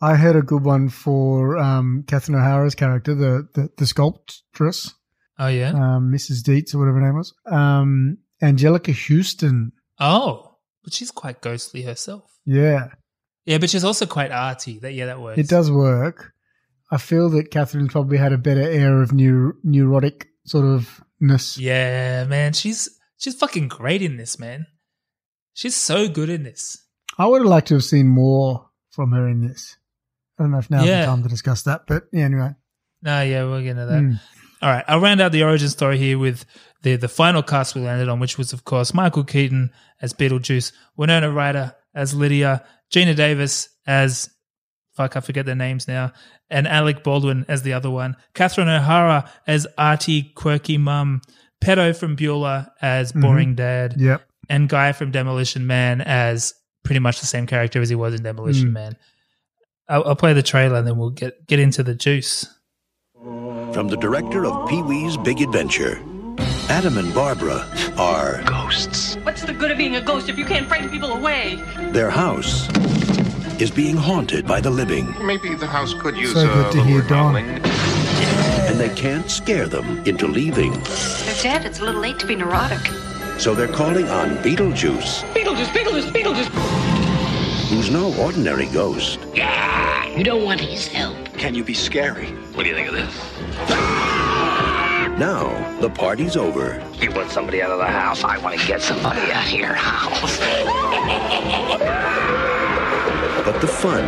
[0.00, 4.92] I heard a good one for um, Catherine O'Hara's character, the, the, the sculptress,
[5.38, 5.70] oh yeah.
[5.70, 6.42] um, Mrs.
[6.42, 7.34] Deetz or whatever her name was.
[7.50, 9.72] Um, Anjelica Huston.
[9.98, 12.30] oh, but she's quite ghostly herself.
[12.44, 12.88] Yeah,
[13.46, 14.78] Yeah, but she's also quite arty.
[14.80, 15.38] That yeah, that works.
[15.38, 16.32] it does work.
[16.90, 21.56] I feel that Catherine's probably had a better air of neur- neurotic sort of ness.
[21.58, 24.66] Yeah, man, she's she's fucking great in this, man.
[25.54, 26.76] She's so good in this.
[27.18, 29.76] I would have liked to have seen more from her in this.
[30.38, 31.00] I don't know if now's Yeah.
[31.00, 32.50] the time to discuss that, but yeah, anyway.
[33.02, 34.02] No, yeah, we'll get into that.
[34.02, 34.20] Mm.
[34.62, 36.44] All right, I'll round out the origin story here with
[36.82, 40.72] the the final cast we landed on, which was of course Michael Keaton as Beetlejuice,
[40.96, 44.30] Winona Ryder as Lydia, Geena Davis as
[44.94, 46.12] fuck I forget their names now,
[46.48, 51.20] and Alec Baldwin as the other one, Catherine O'Hara as arty quirky mum,
[51.62, 54.26] Pedo from Bueller as boring dad, Yep.
[54.48, 58.22] and Guy from Demolition Man as pretty much the same character as he was in
[58.22, 58.72] Demolition Mm.
[58.72, 58.96] Man.
[59.88, 62.46] I'll, I'll play the trailer and then we'll get get into the juice.
[63.14, 66.00] From the director of Pee Wee's Big Adventure,
[66.68, 69.16] Adam and Barbara are Ghosts.
[69.22, 71.62] What's the good of being a ghost if you can't frighten people away?
[71.92, 72.68] their house
[73.60, 76.78] is being haunted by the living, Maybe the house could use So a good to
[76.78, 77.34] little hear Dawn.
[77.34, 77.64] remodeling.
[78.68, 80.72] and they can't scare them into leaving.
[80.72, 81.64] They're dead.
[81.64, 82.80] It's a little late to be neurotic.
[83.38, 87.68] So they're calling on Beetlejuice, Beetlejuice, Beetlejuice, Beetlejuice.
[87.70, 89.18] who's no ordinary ghost.
[89.34, 91.16] Yeah, You don't want his help.
[91.34, 92.26] Can you be scary?
[92.54, 94.15] What do you think of this?
[95.18, 96.86] Now, the party's over.
[97.00, 98.22] You want somebody out of the house?
[98.22, 100.38] I want to get somebody out of your house.
[103.42, 104.04] But the fun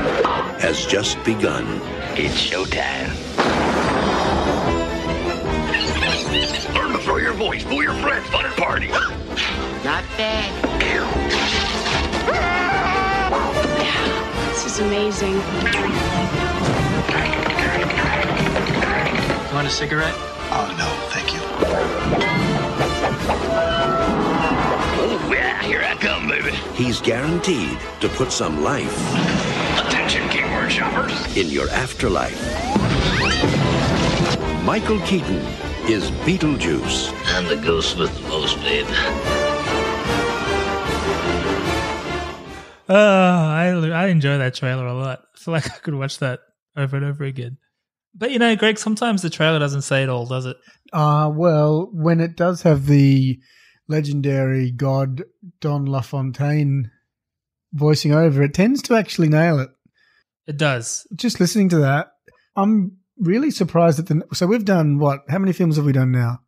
[0.60, 1.80] has just begun.
[2.12, 3.08] It's showtime.
[6.74, 8.88] Learn to throw your voice, fool your friends, fun and party.
[8.88, 10.52] Not bad.
[14.50, 15.32] This is amazing.
[19.48, 20.37] You want a cigarette?
[20.50, 21.40] Oh, no, thank you.
[25.00, 26.52] Oh, yeah, here I come, baby.
[26.74, 28.94] He's guaranteed to put some life
[29.78, 31.36] Attention, keyword shoppers.
[31.36, 32.40] in your afterlife.
[34.64, 35.36] Michael Keaton
[35.88, 37.12] is Beetlejuice.
[37.34, 38.86] I'm the ghost with the most, babe.
[42.90, 45.24] Oh, I I enjoy that trailer a lot.
[45.34, 46.40] I feel like I could watch that
[46.76, 47.58] over and over again.
[48.14, 50.56] But you know, Greg, sometimes the trailer doesn't say it all, does it?
[50.92, 53.38] Uh, well, when it does have the
[53.88, 55.22] legendary god
[55.60, 56.90] Don LaFontaine
[57.72, 59.70] voicing over, it tends to actually nail it.
[60.46, 61.06] It does.
[61.14, 62.12] Just listening to that,
[62.56, 64.22] I'm really surprised at the.
[64.32, 65.20] So we've done what?
[65.28, 66.40] How many films have we done now?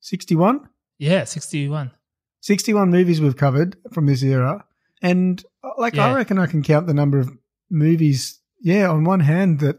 [0.00, 0.68] 61?
[0.98, 1.92] Yeah, sixty-one.
[2.40, 4.64] 61 movies we've covered from this era.
[5.02, 7.30] And uh, like, I reckon I can count the number of
[7.70, 9.78] movies, yeah, on one hand that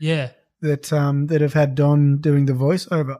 [0.00, 0.30] Yeah,
[0.62, 3.18] that um, that have had Don doing the voiceover.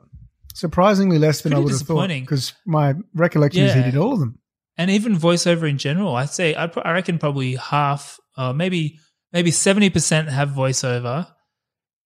[0.54, 4.20] Surprisingly less than I would have thought because my recollection is he did all of
[4.20, 4.38] them.
[4.76, 8.98] and even voiceover in general, I'd say I'd, I reckon probably half, or maybe
[9.32, 11.28] maybe seventy percent have voiceover,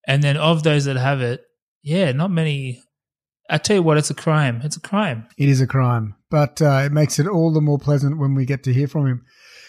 [0.07, 1.41] and then of those that have it,
[1.81, 2.81] yeah, not many.
[3.49, 4.61] I tell you what, it's a crime.
[4.63, 5.27] It's a crime.
[5.37, 8.45] It is a crime, but uh, it makes it all the more pleasant when we
[8.45, 9.25] get to hear from him.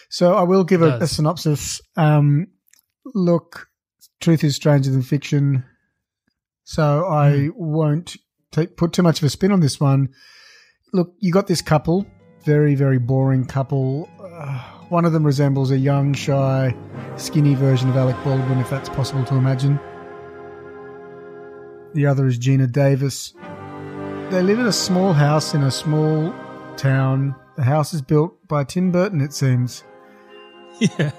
[0.09, 1.81] So I will give a, a synopsis.
[1.95, 2.47] Um,
[3.13, 3.67] look,
[4.19, 5.63] truth is stranger than fiction,
[6.63, 8.17] so I won't
[8.51, 10.09] take, put too much of a spin on this one.
[10.93, 12.05] Look, you got this couple,
[12.43, 14.09] very very boring couple.
[14.19, 16.75] Uh, one of them resembles a young, shy,
[17.17, 19.79] skinny version of Alec Baldwin, if that's possible to imagine.
[21.93, 23.33] The other is Geena Davis.
[24.29, 26.33] They live in a small house in a small
[26.75, 27.35] town.
[27.55, 29.83] The house is built by Tim Burton, it seems.
[30.79, 31.11] Yeah,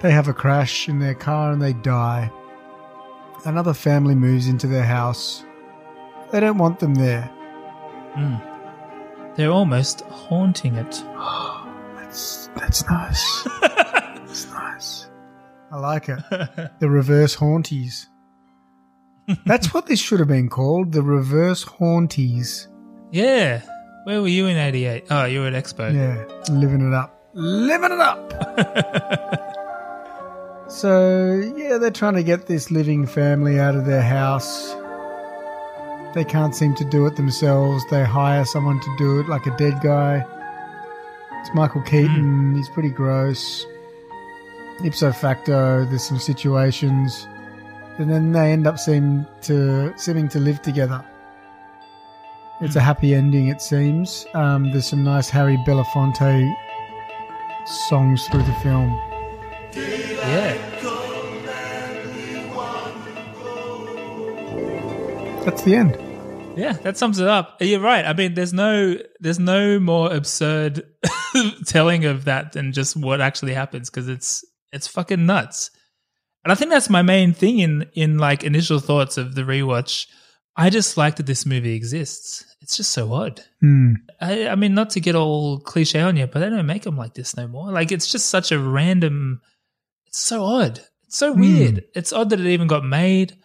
[0.00, 2.30] They have a crash in their car and they die.
[3.44, 5.44] Another family moves into their house.
[6.32, 7.30] They don't want them there.
[8.14, 8.36] Hmm.
[9.36, 11.04] they're almost haunting it.
[11.96, 13.48] That's that's nice.
[13.60, 15.10] that's nice.
[15.70, 16.18] I like it.
[16.80, 18.08] The reverse haunties.
[19.44, 20.92] That's what this should have been called.
[20.92, 22.68] The reverse haunties.
[23.10, 23.60] Yeah,
[24.04, 25.04] where were you in '88?
[25.10, 25.92] Oh, you were at Expo.
[25.92, 27.28] Yeah, living it up.
[27.34, 29.52] Living it up.
[30.68, 34.74] so, yeah, they're trying to get this living family out of their house.
[36.14, 37.84] They can't seem to do it themselves.
[37.90, 40.24] They hire someone to do it, like a dead guy.
[41.40, 42.56] It's Michael Keaton.
[42.56, 43.66] He's pretty gross.
[44.84, 47.28] Ipso facto, there's some situations.
[47.98, 51.04] And then they end up seem to seeming to live together.
[52.60, 54.26] It's a happy ending, it seems.
[54.34, 56.54] Um, there's some nice Harry Belafonte
[57.88, 59.15] songs through the film.
[59.76, 60.54] Yeah.
[65.44, 65.96] That's the end.
[66.56, 67.58] Yeah, that sums it up.
[67.60, 68.04] You're right.
[68.04, 70.84] I mean, there's no there's no more absurd
[71.66, 75.70] telling of that than just what actually happens because it's it's fucking nuts.
[76.44, 80.06] And I think that's my main thing in in like initial thoughts of the rewatch.
[80.56, 82.56] I just like that this movie exists.
[82.62, 83.42] It's just so odd.
[83.60, 83.92] Hmm.
[84.20, 86.96] I, I mean, not to get all cliche on you, but they don't make them
[86.96, 87.70] like this no more.
[87.70, 89.42] Like it's just such a random.
[90.16, 90.80] It's so odd.
[91.04, 91.84] It's so weird.
[91.94, 93.36] It's odd that it even got made.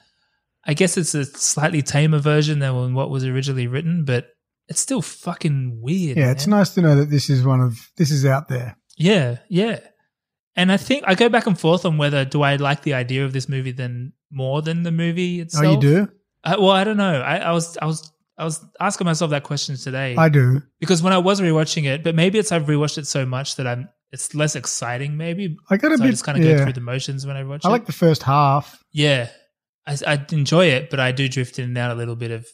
[0.65, 4.29] I guess it's a slightly tamer version than what was originally written, but
[4.69, 6.15] it's still fucking weird.
[6.15, 8.77] Yeah, it's nice to know that this is one of this is out there.
[8.95, 9.81] Yeah, yeah.
[10.55, 13.25] And I think I go back and forth on whether do I like the idea
[13.25, 15.65] of this movie than more than the movie itself.
[15.65, 16.07] Oh, you do?
[16.45, 17.19] Uh, well, I don't know.
[17.19, 20.61] I, I was I was I was asking myself that question today I do.
[20.79, 23.67] because when I was rewatching it, but maybe it's I've rewatched it so much that
[23.67, 25.17] I'm it's less exciting.
[25.17, 26.07] Maybe I got a so bit.
[26.07, 26.57] I just kind of yeah.
[26.57, 27.71] go through the motions when I watch I it.
[27.71, 28.83] like the first half.
[28.91, 29.29] yeah,
[29.87, 32.45] I, I enjoy it, but I do drift in and out a little bit of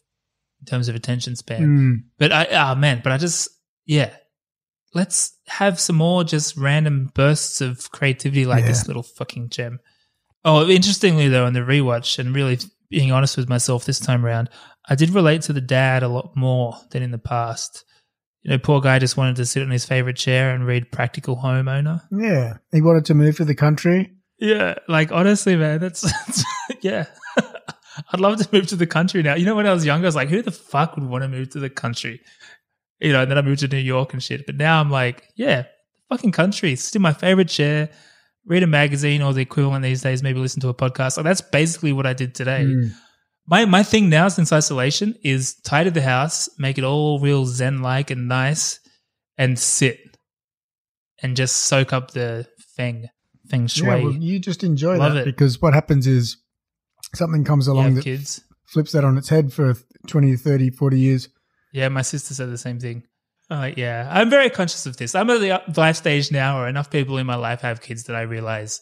[0.60, 1.64] in terms of attention span.
[1.64, 1.94] Hmm.
[2.18, 3.50] But I, oh man, but I just,
[3.86, 4.12] yeah.
[4.94, 8.70] Let's have some more just random bursts of creativity like Yeah.
[8.70, 9.80] this little fucking gem.
[10.46, 12.58] Oh, interestingly though, in the rewatch, and really
[12.90, 14.50] being honest with myself this time around,
[14.88, 17.84] I did relate to the dad a lot more than in the past.
[18.44, 21.38] You know, poor guy just wanted to sit on his favorite chair and read Practical
[21.38, 22.02] Homeowner.
[22.12, 24.14] Yeah, he wanted to move to the country.
[24.40, 26.06] Yeah, like honestly, man, that's
[26.82, 27.06] yeah.
[28.12, 29.36] I'd love to move to the country now.
[29.36, 31.28] You know, when I was younger, I was like, who the fuck would want to
[31.28, 32.22] move to the country?
[33.00, 34.46] You know, and then I moved to New York and shit.
[34.46, 35.64] But now I'm like, yeah,
[36.10, 36.76] fucking country.
[36.76, 37.90] Sit in my favorite chair,
[38.46, 41.18] read a magazine or the equivalent these days, maybe listen to a podcast.
[41.18, 42.66] Like that's basically what I did today.
[42.66, 42.92] Mm.
[43.48, 47.82] My my thing now since isolation is tidy the house, make it all real zen
[47.82, 48.80] like and nice,
[49.38, 50.00] and sit
[51.24, 53.08] and just soak up the feng
[53.50, 53.88] feng shui.
[53.88, 55.26] Yeah, well, you just enjoy Love that it.
[55.26, 56.38] because what happens is
[57.16, 58.42] something comes along that kids.
[58.66, 59.76] flips that on its head for
[60.08, 61.30] 20, 30, 40 years.
[61.72, 63.04] Yeah, my sister said the same thing.
[63.50, 65.16] Uh, yeah, I'm very conscious of this.
[65.16, 68.04] I'm at the up- life stage now where enough people in my life have kids
[68.04, 68.82] that I realize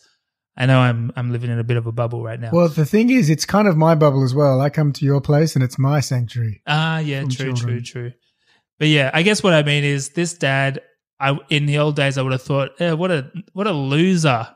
[0.58, 2.50] I know I'm I'm living in a bit of a bubble right now.
[2.54, 4.62] Well, the thing is, it's kind of my bubble as well.
[4.62, 6.62] I come to your place and it's my sanctuary.
[6.66, 7.56] Ah, yeah, true, children.
[7.56, 8.14] true, true.
[8.80, 10.82] But yeah, I guess what I mean is this dad.
[11.20, 14.48] I in the old days I would have thought, eh, what a what a loser.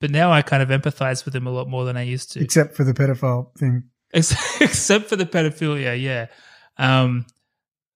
[0.00, 2.40] But now I kind of empathize with him a lot more than I used to,
[2.40, 3.84] Except for the pedophile thing.
[4.12, 6.00] Except for the pedophilia.
[6.00, 6.26] Yeah.
[6.78, 7.26] Um,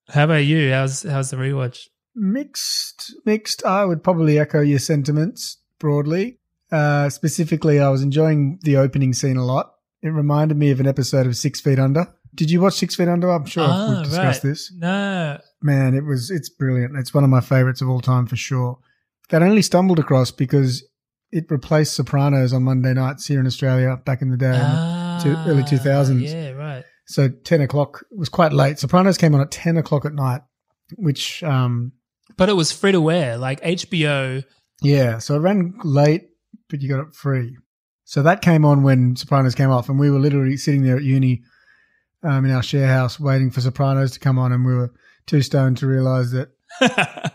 [0.09, 0.73] how about you?
[0.73, 1.87] How's how's the rewatch?
[2.15, 3.65] Mixed, mixed.
[3.65, 6.39] I would probably echo your sentiments broadly.
[6.71, 9.73] Uh, specifically, I was enjoying the opening scene a lot.
[10.03, 12.07] It reminded me of an episode of Six Feet Under.
[12.35, 13.31] Did you watch Six Feet Under?
[13.31, 14.51] I'm sure Ah, we've discussed right.
[14.51, 14.73] this.
[14.77, 16.97] No, Man, it was it's brilliant.
[16.97, 18.79] It's one of my favorites of all time for sure.
[19.31, 20.85] That I only stumbled across because
[21.33, 25.45] it replaced Sopranos on Monday nights here in Australia back in the day, in the
[25.49, 26.23] early Ah, 2000s.
[26.23, 26.85] Yeah, right.
[27.07, 28.79] So ten o'clock was quite late.
[28.79, 30.43] Sopranos came on at ten o'clock at night,
[30.97, 31.93] which um
[32.37, 34.45] But it was free to wear, like HBO.
[34.83, 36.29] yeah, so it ran late,
[36.69, 37.57] but you got it free.
[38.05, 41.03] So that came on when Sopranos came off, and we were literally sitting there at
[41.03, 41.43] uni
[42.23, 44.93] um, in our share house waiting for Sopranos to come on, and we were
[45.27, 46.51] too stoned to realize that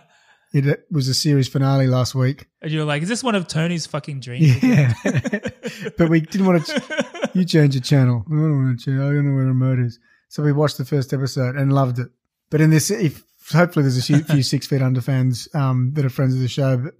[0.54, 2.48] it was a series finale last week.
[2.62, 4.94] And you were like, "Is this one of Tony's fucking dreams?" Yeah,
[5.98, 7.04] but we didn't want to.
[7.36, 8.24] You change your channel.
[8.28, 9.00] I don't want to change.
[9.00, 9.98] I don't know where the remote is.
[10.30, 12.10] So we watched the first episode and loved it.
[12.52, 16.06] But in this, if hopefully there's a few, few Six Feet Under fans um, that
[16.06, 16.94] are friends of the show, but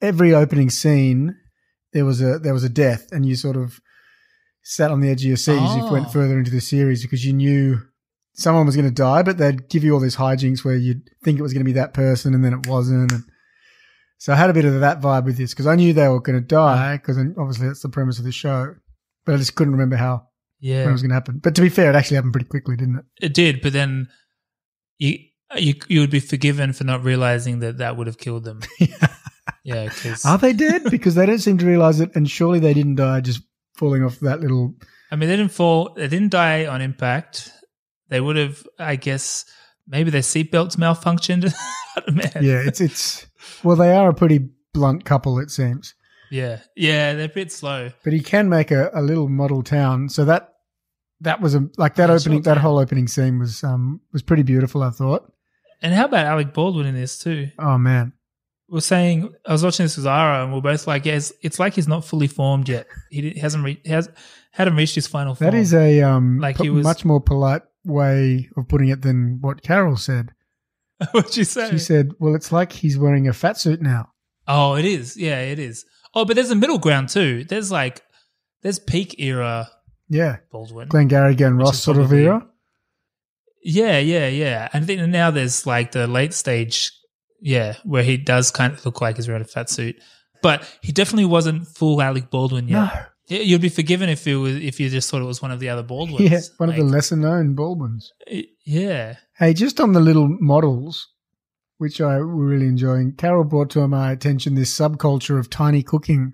[0.00, 1.36] every opening scene
[1.92, 3.80] there was a there was a death, and you sort of
[4.62, 5.92] sat on the edge of your seat as you Oh.
[5.92, 7.80] went further into the series because you knew
[8.34, 11.38] someone was going to die, but they'd give you all these hijinks where you'd think
[11.38, 13.10] it was going to be that person and then it wasn't.
[13.10, 13.24] And
[14.18, 16.20] so I had a bit of that vibe with this because I knew they were
[16.20, 18.74] going to die because obviously that's the premise of the show,
[19.24, 20.26] but I just couldn't remember how
[20.82, 21.40] when it was going to happen.
[21.42, 23.04] But to be fair, it actually happened pretty quickly, didn't it?
[23.26, 23.62] it did.
[23.62, 24.08] But then
[24.98, 25.18] you
[25.56, 28.60] you you would be forgiven for not realizing that that would have killed them.
[28.78, 29.08] yeah,
[29.64, 30.84] because Are they dead?
[30.90, 33.42] because they don't seem to realize it, and surely they didn't die just
[33.74, 34.74] falling off that little.
[35.10, 35.94] I mean, they didn't fall.
[35.94, 37.50] They didn't die on impact.
[38.08, 39.44] They would have, I guess,
[39.86, 41.52] maybe their seatbelts malfunctioned.
[42.40, 43.26] Yeah, it's it's.
[43.64, 45.94] Well, they are a pretty blunt couple, it seems.
[46.30, 47.14] yeah, yeah.
[47.14, 47.90] They're a bit slow.
[48.04, 50.54] But he can make a, a little model town, so that
[51.20, 54.44] that was a like that Yeah, opening that whole opening scene was um was pretty
[54.44, 54.82] beautiful.
[54.82, 55.30] I thought.
[55.82, 57.48] And how about Alec Baldwin in this too?
[57.58, 58.12] Oh man,
[58.70, 61.58] we're saying I was watching this with Zara, and we're both like, yeah, it's, it's
[61.58, 62.86] like he's not fully formed yet.
[63.10, 64.08] He, hasn't re- has
[64.52, 65.50] hadn't reached his final form.
[65.50, 69.02] that is a um Like po- he was- much more polite way of putting it
[69.02, 70.32] than what Carol said.
[71.12, 71.70] What'd you say?
[71.70, 74.10] She said, "Well, it's like he's wearing a fat suit now."
[74.48, 75.16] oh, it is.
[75.16, 75.84] Yeah, it is.
[76.14, 77.44] Oh, but there's a middle ground too.
[77.44, 78.02] There's like
[78.62, 79.68] there's peak era
[80.08, 80.88] Yeah, Baldwin.
[80.88, 82.46] Glengarry Glen Which Ross sort of era.
[83.62, 84.68] Yeah, yeah, yeah.
[84.72, 86.90] And then now there's like the late stage,
[87.40, 89.96] yeah, where he does kind of look like he's wearing a fat suit,
[90.42, 92.74] but he definitely wasn't full Alec Baldwin yet.
[92.76, 92.90] No,
[93.36, 95.68] You'd be forgiven if it was if you just thought it was one of the
[95.68, 96.28] other Baldwins.
[96.30, 98.12] yeah, one of the lesser known Baldwins.
[98.66, 99.16] Yeah.
[99.38, 101.06] Hey, just on the little models,
[101.78, 106.32] which I were really enjoying, Carol brought to my attention this subculture of tiny cooking.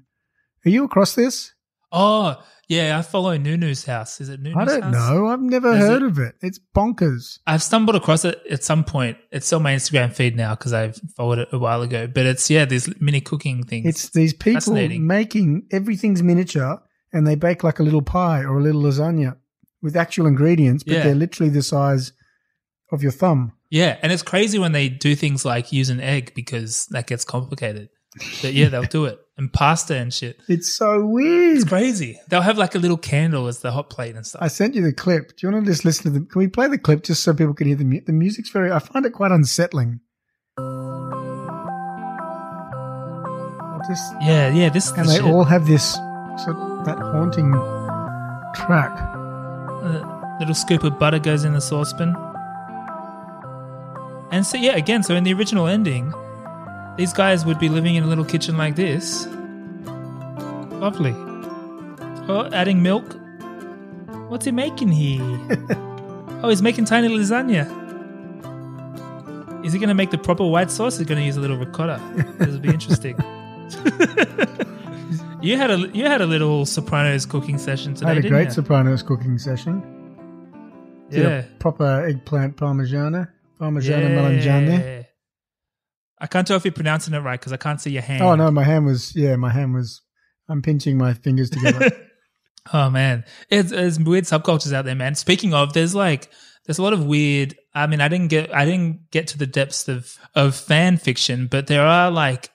[0.64, 1.52] Are you across this?
[1.92, 2.98] Oh, yeah.
[2.98, 4.20] I follow Nunu's house.
[4.20, 4.68] Is it Nunu's house?
[4.70, 5.10] I don't house?
[5.10, 5.26] know.
[5.28, 6.06] I've never Is heard it?
[6.06, 6.34] of it.
[6.42, 7.38] It's bonkers.
[7.46, 9.18] I've stumbled across it at some point.
[9.30, 12.06] It's on my Instagram feed now because I've followed it a while ago.
[12.06, 13.86] But it's yeah, these mini cooking things.
[13.88, 16.80] It's these people making everything's miniature
[17.12, 19.36] and they bake like a little pie or a little lasagna
[19.82, 21.02] with actual ingredients, but Yeah.
[21.04, 22.12] they're literally the size
[22.92, 23.52] of your thumb.
[23.70, 27.24] yeah, and it's crazy when they do things like use an egg because that gets
[27.24, 27.88] complicated.
[28.42, 30.40] But yeah, they'll do it and pasta and shit.
[30.48, 31.56] It's so weird.
[31.56, 32.18] It's crazy.
[32.28, 34.42] They'll have like a little candle as the hot plate and stuff.
[34.42, 35.36] I sent you the clip.
[35.36, 36.26] Do you want to just listen to the?
[36.26, 38.70] Can we play the clip just so people can hear the mu- the music's very?
[38.72, 40.00] I find it quite unsettling.
[43.88, 44.68] Just yeah, yeah.
[44.68, 45.24] This and the they shit.
[45.24, 46.56] all have this sort
[46.86, 47.52] that haunting
[48.54, 48.98] track.
[49.84, 52.14] A little scoop of butter goes in the saucepan.
[54.32, 56.12] And so, yeah, again, so in the original ending,
[56.96, 59.26] these guys would be living in a little kitchen like this.
[60.80, 61.12] Lovely.
[62.28, 63.04] Oh, adding milk.
[64.28, 65.20] What's he making here?
[66.42, 67.64] oh, he's making tiny lasagna.
[69.64, 70.94] Is he going to make the proper white sauce?
[70.94, 72.00] Or is he going to use a little ricotta?
[72.38, 73.16] This will be interesting.
[75.42, 78.10] You had a you had a little Sopranos cooking session today.
[78.10, 78.50] I had a great you?
[78.54, 79.80] Sopranos cooking session.
[81.10, 81.28] Did Yeah.
[81.28, 83.28] a proper eggplant parmigiana,
[83.60, 85.05] parmigiana melanzane.
[86.18, 88.22] I can't tell if you're pronouncing it right because I can't see your hand.
[88.22, 90.00] Oh no, my hand was yeah, my hand was.
[90.48, 91.90] I'm pinching my fingers together.
[92.72, 95.14] Oh man, it's, there's weird subcultures out there, man.
[95.14, 96.28] Speaking of, there's like
[96.64, 97.54] there's a lot of weird.
[97.72, 101.46] I mean, I didn't get I didn't get to the depths of of fan fiction,
[101.46, 102.50] but there are like.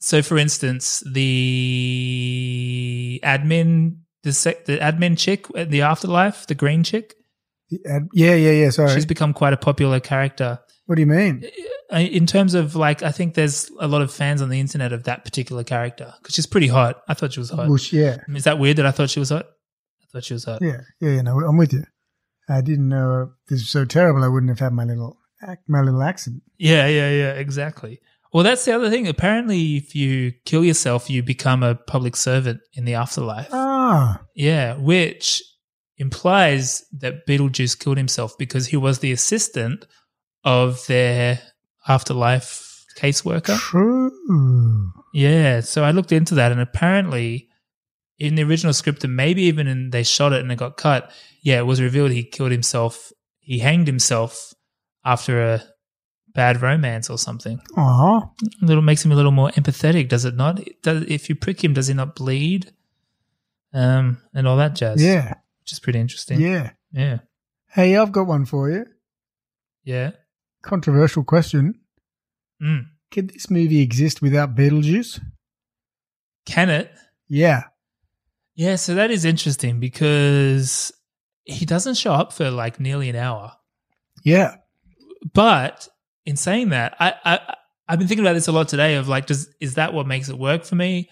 [0.00, 2.10] So, for instance, the
[3.24, 7.14] admin, the sec, the admin chick, at the afterlife, the green chick,
[7.70, 8.70] The ad- yeah, yeah, yeah.
[8.70, 8.92] Sorry.
[8.94, 10.58] she's become quite a popular character.
[10.86, 11.44] What do you mean?
[11.92, 14.92] Uh, In terms of like, I think there's a lot of fans on the internet
[14.92, 17.02] of that particular character because she's pretty hot.
[17.08, 17.68] I thought she was hot.
[17.68, 19.46] Well, yeah, Is that weird that I thought she was hot?
[19.46, 20.60] I thought she was hot.
[20.62, 21.22] yeah, yeah, yeah.
[21.22, 21.84] No, I'm with you.
[22.48, 24.22] I didn't know this was so terrible.
[24.24, 25.16] I wouldn't have had my little
[25.68, 26.42] my little accent.
[26.58, 28.00] Yeah, yeah, yeah, exactly.
[28.32, 29.06] Well, that's the other thing.
[29.08, 33.48] Apparently, if you kill yourself, you become a public servant in the afterlife.
[33.52, 35.42] Ah, Yeah, which
[35.98, 39.86] implies that Beetlejuice killed himself because he was the assistant
[40.44, 41.40] of their
[41.88, 43.58] afterlife caseworker.
[43.58, 44.90] true.
[45.12, 47.48] Yeah, so I looked into that, and apparently,
[48.18, 51.10] in the original script, and maybe even in they shot it and it got cut.
[51.42, 53.12] Yeah, it was revealed he killed himself.
[53.40, 54.52] He hanged himself
[55.04, 55.62] after a
[56.34, 57.60] bad romance or something.
[57.76, 58.18] Ah,
[58.62, 60.58] A little makes him a little more empathetic, does it not?
[60.60, 62.72] It does, if you prick him, does he not bleed?
[63.72, 65.02] Um, and all that jazz.
[65.02, 66.40] yeah, which is pretty interesting.
[66.40, 66.70] yeah.
[66.92, 67.18] yeah,
[67.68, 68.86] Hey, I've got one for you.
[69.84, 70.10] yeah.
[70.66, 71.74] Controversial question.
[72.60, 72.86] Mm.
[73.12, 75.20] Could this movie exist without Beetlejuice?
[76.44, 76.90] Can it?
[77.28, 77.62] Yeah.
[78.56, 80.92] Yeah, so that is interesting because
[81.44, 83.52] he doesn't show up for like nearly an hour.
[84.24, 84.56] Yeah.
[85.32, 85.88] But
[86.24, 87.54] in saying that, I, I
[87.88, 88.96] I've been thinking about this a lot today.
[88.96, 91.08] Of like, does is that what makes it work for me?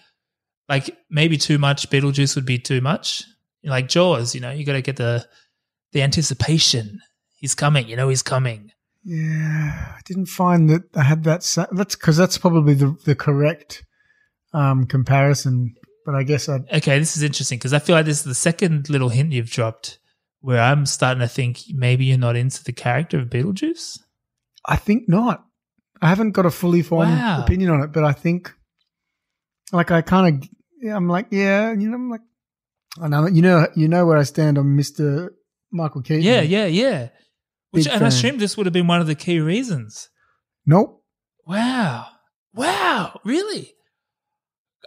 [0.67, 3.23] Like maybe too much Beetlejuice would be too much.
[3.63, 5.25] Like Jaws, you know, you got to get the
[5.93, 6.99] the anticipation.
[7.35, 7.87] He's coming.
[7.87, 8.71] You know, he's coming.
[9.05, 9.93] Yeah.
[9.95, 11.43] I didn't find that I had that.
[11.43, 13.85] Sa- that's because that's probably the, the correct
[14.51, 15.75] um, comparison.
[16.05, 16.59] But I guess I.
[16.73, 19.49] Okay, this is interesting because I feel like this is the second little hint you've
[19.49, 19.99] dropped
[20.41, 23.99] where I'm starting to think maybe you're not into the character of Beetlejuice.
[24.65, 25.43] I think not.
[26.01, 27.41] I haven't got a fully formed Wow.
[27.43, 28.53] opinion on it, but I think,
[29.71, 30.49] like, I kind of,
[30.81, 32.21] yeah, I'm like, yeah, you know, I'm like,
[33.01, 35.33] I know, you know, you know where I stand on Mister
[35.71, 36.21] Michael Keaton.
[36.21, 37.09] Yeah, yeah, yeah.
[37.75, 40.09] Which and I assume this would have been one of the key reasons.
[40.65, 41.03] Nope.
[41.45, 42.07] Wow.
[42.53, 43.19] Wow.
[43.23, 43.73] Really?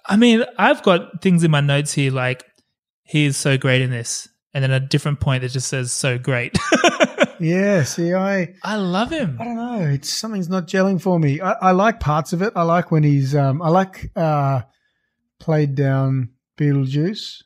[0.07, 2.45] I mean, I've got things in my notes here like
[3.03, 4.28] he is so great in this.
[4.55, 6.59] And then a different point that just says so great.
[7.41, 7.84] Yeah.
[7.84, 8.55] See, I.
[8.62, 9.39] I love him.
[9.41, 9.86] I don't know.
[9.89, 11.41] It's something's not gelling for me.
[11.41, 12.53] I, I like parts of it.
[12.57, 14.62] I like when he's um I like uh
[15.39, 17.43] played down Beetlejuice.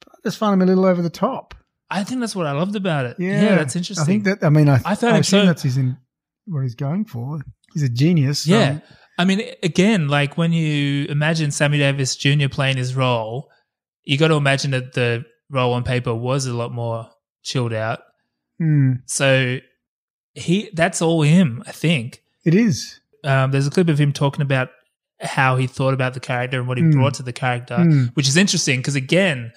[0.00, 1.54] But I just find him a little over the top.
[2.00, 3.16] I think that's what I loved about it.
[3.18, 4.02] Yeah, Yeah, that's interesting.
[4.02, 5.96] I think that I mean I, I I assume so- that's his in
[6.46, 7.40] what he's going for.
[7.72, 8.46] He's a genius.
[8.46, 8.80] Yeah.
[9.18, 12.48] I mean, again, like when you imagine Sammy Davis Jr.
[12.50, 13.48] playing his role,
[14.04, 17.08] you got to imagine that the role on paper was a lot more
[17.42, 18.00] chilled out.
[18.58, 18.92] Hmm.
[19.06, 19.58] So
[20.34, 22.22] he, that's all him, I think.
[22.44, 23.00] it is.
[23.24, 24.70] Um, there's a clip of him talking about
[25.20, 26.92] how he thought about the character and what he Mm.
[26.92, 28.10] brought to the character, Mm.
[28.16, 29.52] which is interesting because again,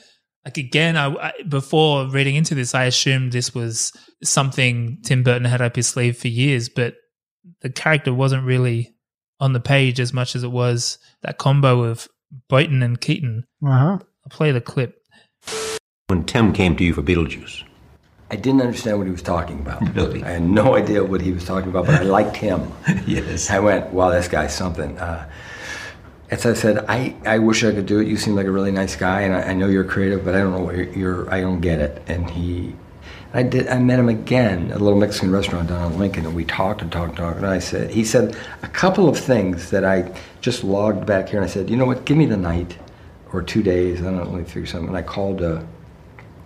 [0.45, 3.91] like again, I, I before reading into this, I assumed this was
[4.23, 6.95] something Tim Burton had up his sleeve for years, but
[7.61, 8.95] the character wasn't really
[9.39, 12.07] on the page as much as it was that combo of
[12.47, 13.45] Burton and Keaton.
[13.65, 13.97] Uh huh.
[13.99, 15.01] I'll play the clip.
[16.07, 17.63] When Tim came to you for Beetlejuice,
[18.29, 19.81] I didn't understand what he was talking about.
[19.95, 20.23] Really?
[20.23, 22.71] I had no idea what he was talking about, but I liked him.
[23.07, 23.49] yes.
[23.49, 24.97] I went, wow, this guy's something.
[24.97, 25.29] Uh,
[26.31, 28.07] as I said, I, I wish I could do it.
[28.07, 30.39] You seem like a really nice guy, and I, I know you're creative, but I
[30.39, 31.33] don't know what you're, you're.
[31.33, 32.01] I don't get it.
[32.07, 32.75] And he,
[33.33, 33.67] I did.
[33.67, 36.81] I met him again at a little Mexican restaurant down on Lincoln, and we talked
[36.81, 37.37] and talked and talked.
[37.37, 40.11] And I said, he said a couple of things that I
[40.41, 42.05] just logged back here, and I said, you know what?
[42.05, 42.77] Give me the night
[43.31, 44.01] or two days.
[44.01, 44.23] I don't know.
[44.23, 44.89] Let me figure something.
[44.89, 45.41] And I called.
[45.41, 45.61] Uh,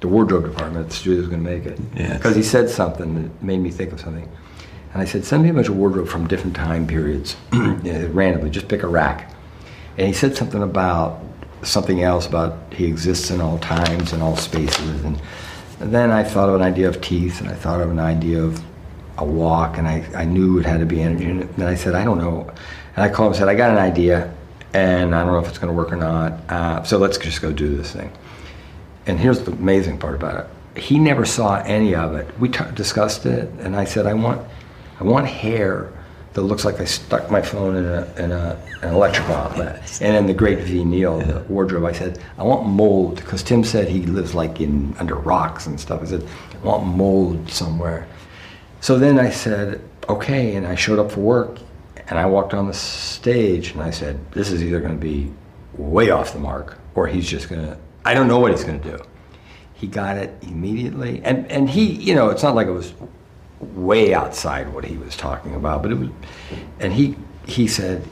[0.01, 1.77] the wardrobe department the studio's going to make it.
[1.93, 2.17] Yes.
[2.17, 4.29] Because he said something that made me think of something.
[4.93, 8.67] And I said, send me a bunch of wardrobe from different time periods, randomly, just
[8.67, 9.29] pick a rack.
[9.99, 11.19] And he said something about
[11.61, 15.03] something else about he exists in all times and all spaces.
[15.03, 15.21] And,
[15.81, 18.61] then I thought of an idea of teeth, and I thought of an idea of
[19.17, 21.23] a walk, and I, I knew it had to be energy.
[21.23, 22.51] And then I said, I don't know.
[22.97, 24.33] And I called him and said, I got an idea,
[24.73, 26.33] and I don't know if it's going to work or not.
[26.49, 28.11] Uh, so let's just go do this thing.
[29.05, 30.45] And here's the amazing part about
[30.75, 30.81] it.
[30.81, 32.27] He never saw any of it.
[32.41, 34.45] We t- discussed it, and I said, I want,
[34.99, 35.93] I want hair
[36.39, 39.99] that looks like I stuck my phone in, a, in a, an electrical outlet.
[40.01, 43.61] And in the Great Ve Neill, the wardrobe, I said, I want mold because Tim
[43.65, 46.01] said he lives like in under rocks and stuff.
[46.01, 48.07] I said, I want mold somewhere.
[48.79, 51.57] So then I said, okay, and I showed up for work
[52.07, 55.33] and I walked on the stage and I said, this is either going to be
[55.73, 58.79] way off the mark or he's just going to, I don't know what he's going
[58.79, 59.03] to do.
[59.73, 61.21] He got it immediately.
[61.25, 62.93] And, and he, you know, it's not like it was
[63.59, 66.09] way outside what he was talking about, but it was,
[66.79, 68.07] and he, he said,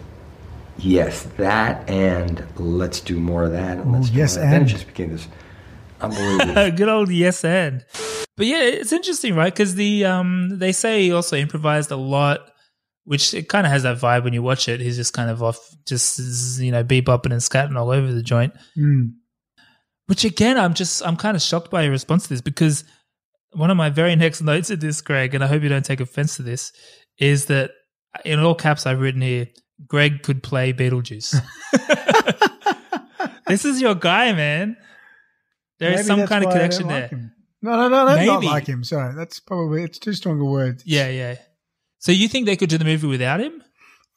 [0.78, 3.78] yes, that and let's do more of that.
[3.78, 4.52] And let's Ooh, do yes, more of that.
[4.52, 4.70] Then and.
[4.70, 5.28] it just became this
[6.02, 6.72] unbelievable.
[6.78, 7.86] Good old yes and.
[8.36, 9.54] But yeah, it's interesting, right?
[9.54, 12.52] Because the um they say he also improvised a lot,
[13.04, 14.80] which it kind of has that vibe when you watch it.
[14.80, 18.54] He's just kind of off, just you know, bebopping and scatting all over the joint.
[18.78, 19.14] Mm.
[20.06, 22.84] Which again, I'm just I'm kind of shocked by your response to this because
[23.58, 26.00] one of my very next notes of this, Greg, and I hope you don't take
[26.00, 26.72] offense to this,
[27.18, 27.72] is that
[28.24, 29.48] in all caps I've written here,
[29.88, 31.36] Greg could play Beetlejuice.
[33.48, 34.78] this is your guy, man.
[35.80, 37.10] There is Maybe some kind of connection there.
[37.12, 37.22] like.
[37.62, 38.52] No, no, no, that's not Maybe.
[38.52, 38.84] like him.
[38.84, 40.82] Sorry, that's probably it's too strong a word.
[40.86, 41.36] Yeah, yeah.
[41.98, 43.64] So you think they could do the movie without him?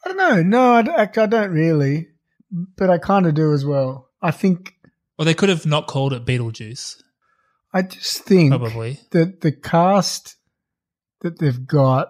[0.04, 0.42] I don't know.
[0.42, 2.08] No, I don't really,
[2.50, 4.08] but I kind of do as well.
[4.22, 4.74] I think
[5.18, 7.02] Or they could have not called it Beetlejuice.
[7.72, 9.00] I just think Probably.
[9.12, 10.36] that the cast
[11.20, 12.08] that they've got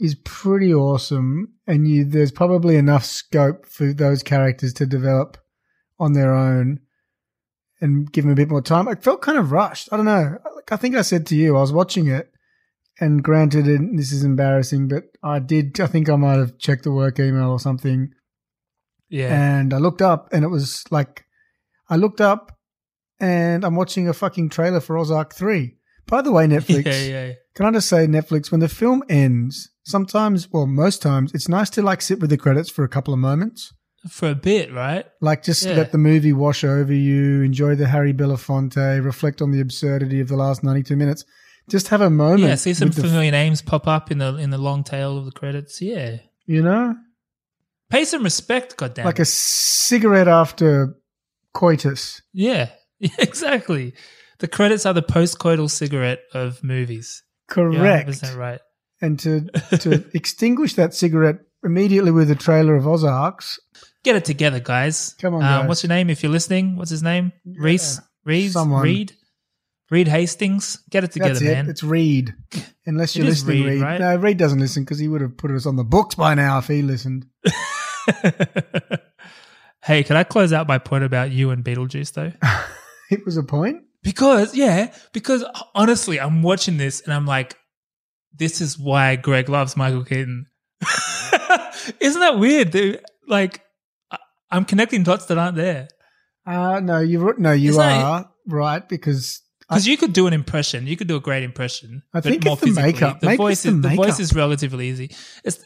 [0.00, 5.36] is pretty awesome, and you there's probably enough scope for those characters to develop
[6.00, 6.80] on their own
[7.80, 8.88] and give them a bit more time.
[8.88, 9.88] I felt kind of rushed.
[9.92, 10.38] I don't know.
[10.70, 12.32] I think I said to you, I was watching it,
[12.98, 15.78] and granted, and this is embarrassing, but I did.
[15.80, 18.10] I think I might have checked the work email or something,
[19.08, 19.32] Yeah.
[19.32, 21.24] and I looked up, and it was like,
[21.88, 22.53] I looked up,
[23.24, 25.76] and I'm watching a fucking trailer for Ozark Three.
[26.06, 26.84] By the way, Netflix.
[26.86, 27.32] yeah, yeah.
[27.54, 31.70] Can I just say, Netflix, when the film ends, sometimes, well, most times, it's nice
[31.70, 33.72] to like sit with the credits for a couple of moments.
[34.10, 35.06] For a bit, right?
[35.22, 35.76] Like just Yeah.
[35.76, 40.28] let the movie wash over you, enjoy the Harry Belafonte, reflect on the absurdity of
[40.28, 41.24] the last 92 minutes.
[41.70, 42.42] Just have a moment.
[42.42, 45.32] Yeah, see some familiar names pop up in the in the long tail of the
[45.32, 45.80] credits.
[45.80, 46.18] Yeah.
[46.44, 46.94] you know?
[47.88, 49.06] Pay some respect, goddamn.
[49.06, 50.96] Like a cigarette after
[51.54, 52.20] coitus.
[52.34, 52.68] Yeah.
[53.18, 53.94] Exactly.
[54.38, 57.22] The credits are the post-coital cigarette of movies.
[57.48, 58.08] Correct.
[58.08, 58.60] You're 100% right.
[59.00, 59.40] And to,
[59.78, 63.58] to extinguish that cigarette immediately with a trailer of Ozarks,
[64.04, 65.14] Get it together, guys.
[65.18, 65.68] Come on, Um, guys.
[65.68, 66.76] what's your name if you're listening?
[66.76, 67.32] What's his name?
[67.46, 68.00] Reese?
[68.26, 68.52] Reese?
[68.52, 68.82] Someone.
[68.82, 69.14] Reed?
[69.90, 70.78] Reed Hastings?
[70.90, 71.70] Get it together, That's man.
[71.70, 72.34] It's Reed.
[72.84, 73.82] Unless you're is listening, Reed, Reed.
[73.82, 74.00] right?
[74.00, 76.58] No, Reed doesn't listen because he would have put us on the books by now
[76.58, 77.26] if he listened.
[79.82, 82.32] hey, can I close out my point about you and Beetlejuice though?
[83.14, 83.82] It was a point.
[84.02, 85.44] Because yeah, because
[85.74, 87.56] honestly, I'm watching this and I'm like,
[88.36, 90.46] this is why Greg loves Michael Keaton.
[92.00, 92.70] Isn't that weird?
[92.70, 93.00] dude?
[93.26, 93.62] Like,
[94.10, 94.18] I-
[94.50, 95.88] I'm connecting dots that aren't there.
[96.46, 100.34] Uh, no, you no, you Isn't that- are right because Because you could do an
[100.34, 102.02] impression, you could do a great impression.
[102.12, 102.92] I but think more it's the physically.
[102.92, 103.20] makeup.
[103.20, 105.10] The Maybe voice the is the voice is relatively easy.
[105.44, 105.64] It's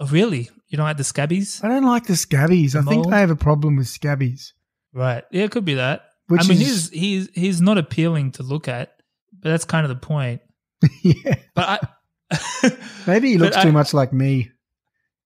[0.00, 2.74] oh, really you don't like the scabbies, I don't like the scabbies.
[2.74, 3.12] I think mold?
[3.12, 4.52] I have a problem with scabbies.
[4.94, 5.24] right?
[5.30, 6.00] Yeah, it could be that.
[6.28, 8.92] Which I mean, is- he's he's he's not appealing to look at,
[9.32, 10.40] but that's kind of the point.
[11.02, 11.88] yeah, But
[12.32, 12.70] I
[13.06, 14.50] maybe he looks I- too much like me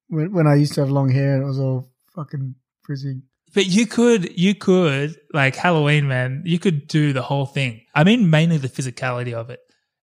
[0.08, 3.22] when when I used to have long hair and it was all fucking frizzy.
[3.52, 7.80] But you could, you could, like Halloween, man, you could do the whole thing.
[7.96, 9.58] I mean, mainly the physicality of it.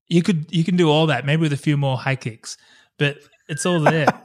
[0.09, 2.57] You could, you can do all that, maybe with a few more high kicks,
[2.97, 3.17] but
[3.47, 4.07] it's all there.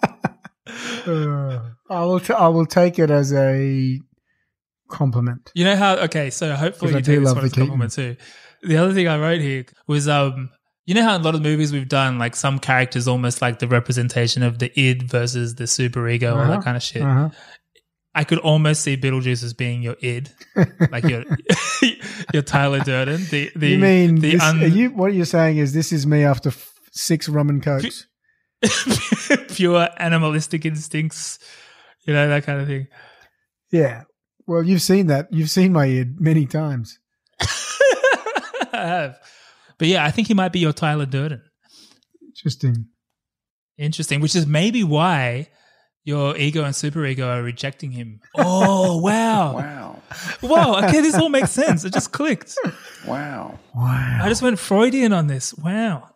[1.06, 1.60] Uh,
[1.90, 3.98] I will t- I will take it as a
[4.92, 5.50] compliment.
[5.54, 7.46] you know how, okay, so hopefully 'Cause I you do take this love one the
[7.46, 8.16] as a compliment too.
[8.62, 10.50] The other thing I wrote here was, um,
[10.86, 13.58] you know how in a lot of movies we've done, like some characters almost like
[13.58, 17.02] the representation of the id versus the super ego, all Uh-huh, that kind of shit.
[17.02, 17.30] uh-huh.
[18.14, 20.30] I could almost see Beetlejuice as being your id,
[20.90, 21.24] like your
[22.34, 23.24] your Tyler Durden.
[23.30, 24.90] The the you mean the this, un- are you?
[24.90, 28.06] What you're saying is this is me after f- six rum and cokes.
[29.54, 31.38] pure animalistic instincts,
[32.06, 32.86] you know that kind of thing.
[33.70, 34.02] Yeah.
[34.46, 35.32] Well, you've seen that.
[35.32, 36.98] You've seen my ear many times.
[37.40, 39.18] I have,
[39.78, 41.42] but yeah, I think he might be your Tyler Durden.
[42.26, 42.86] Interesting.
[43.78, 45.48] Interesting, which is maybe why
[46.04, 48.20] your ego and superego are rejecting him.
[48.36, 50.02] Oh wow, Wow.
[50.42, 50.78] wow.
[50.86, 51.84] Okay, this all makes sense.
[51.84, 52.54] It just clicked.
[53.06, 53.58] Wow.
[53.74, 54.18] Wow.
[54.22, 55.54] I just went Freudian on this.
[55.54, 56.08] Wow.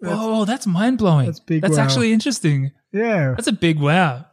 [0.00, 1.26] That's- oh, that's mind blowing.
[1.26, 1.84] that's big That's wow.
[1.84, 2.72] actually interesting.
[2.92, 3.30] yeah.
[3.36, 4.26] That's a big wow.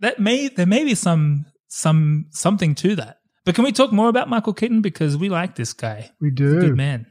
[0.00, 3.18] That may there may be some some something to that.
[3.46, 6.10] But can we talk more about Michael Keaton because we like this guy.
[6.20, 7.06] We He's a good man.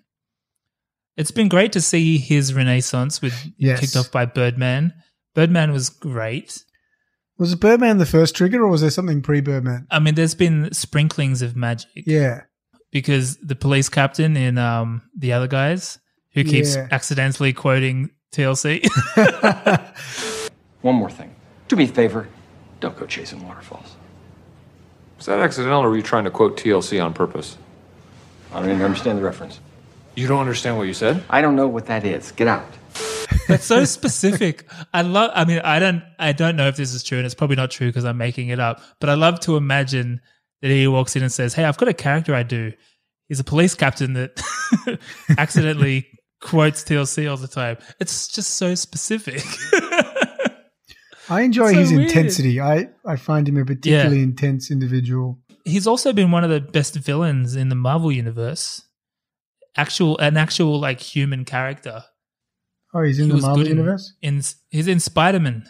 [1.18, 3.80] It's been great to see his renaissance with Yes.
[3.80, 4.94] kicked off by Birdman.
[5.34, 6.64] Birdman was great.
[7.38, 9.88] Was Birdman the first trigger, or was there something pre Birdman?
[9.90, 11.90] I mean, there's been sprinklings of magic.
[12.06, 12.42] Yeah.
[12.92, 16.00] Because the police captain in um, the other guys
[16.34, 16.88] who keeps Yeah.
[16.92, 18.86] accidentally quoting TLC.
[20.82, 21.34] One more thing.
[21.68, 22.28] Do me a favor.
[22.80, 23.96] Don't go chasing waterfalls.
[25.20, 27.58] Was that accidental or were you trying to quote TLC on purpose?
[28.54, 29.60] I don't even understand the reference.
[30.16, 31.22] You don't understand what you said?
[31.30, 32.32] I don't know what that is.
[32.32, 32.66] Get out.
[33.50, 34.66] That's so specific.
[34.94, 35.32] I love.
[35.36, 36.04] I mean, I don't.
[36.20, 38.48] I don't know if this is true, and it's probably not true because I'm making
[38.48, 38.82] it up.
[39.02, 40.22] But I love to imagine
[40.62, 42.72] that he walks in and says, "Hey, I've got a character I do.
[43.28, 44.42] He's a police captain that
[45.38, 46.08] accidentally
[46.40, 47.78] quotes TLC all the time.
[48.00, 49.44] It's just so specific."
[51.30, 52.04] I enjoy So his weird.
[52.08, 52.60] intensity.
[52.60, 55.40] I, I find him a particularly intense individual.
[55.66, 58.84] He's also been one of the best villains in the Marvel universe.
[59.78, 62.04] Actual, an actual like human character.
[62.94, 64.14] Oh, he's in He the Marvel good in- universe?
[64.22, 65.66] In, he's in Spider Man.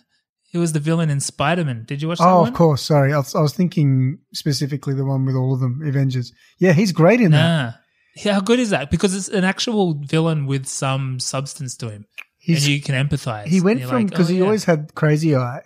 [0.51, 1.83] He was the villain in Spider Man.
[1.85, 2.47] Did you watch that Oh, one?
[2.47, 2.81] of course.
[2.81, 3.13] Sorry.
[3.13, 6.31] I was, I was thinking specifically the one with all of them, Avengers.
[6.59, 7.75] Yeah, he's great in that.
[8.15, 8.89] Yeah, how good is that?
[8.89, 13.47] Because it's an actual villain with some substance to him, He's- and you can empathize.
[13.47, 14.43] He went from like, because oh, he yeah.
[14.45, 15.61] always had crazy eye,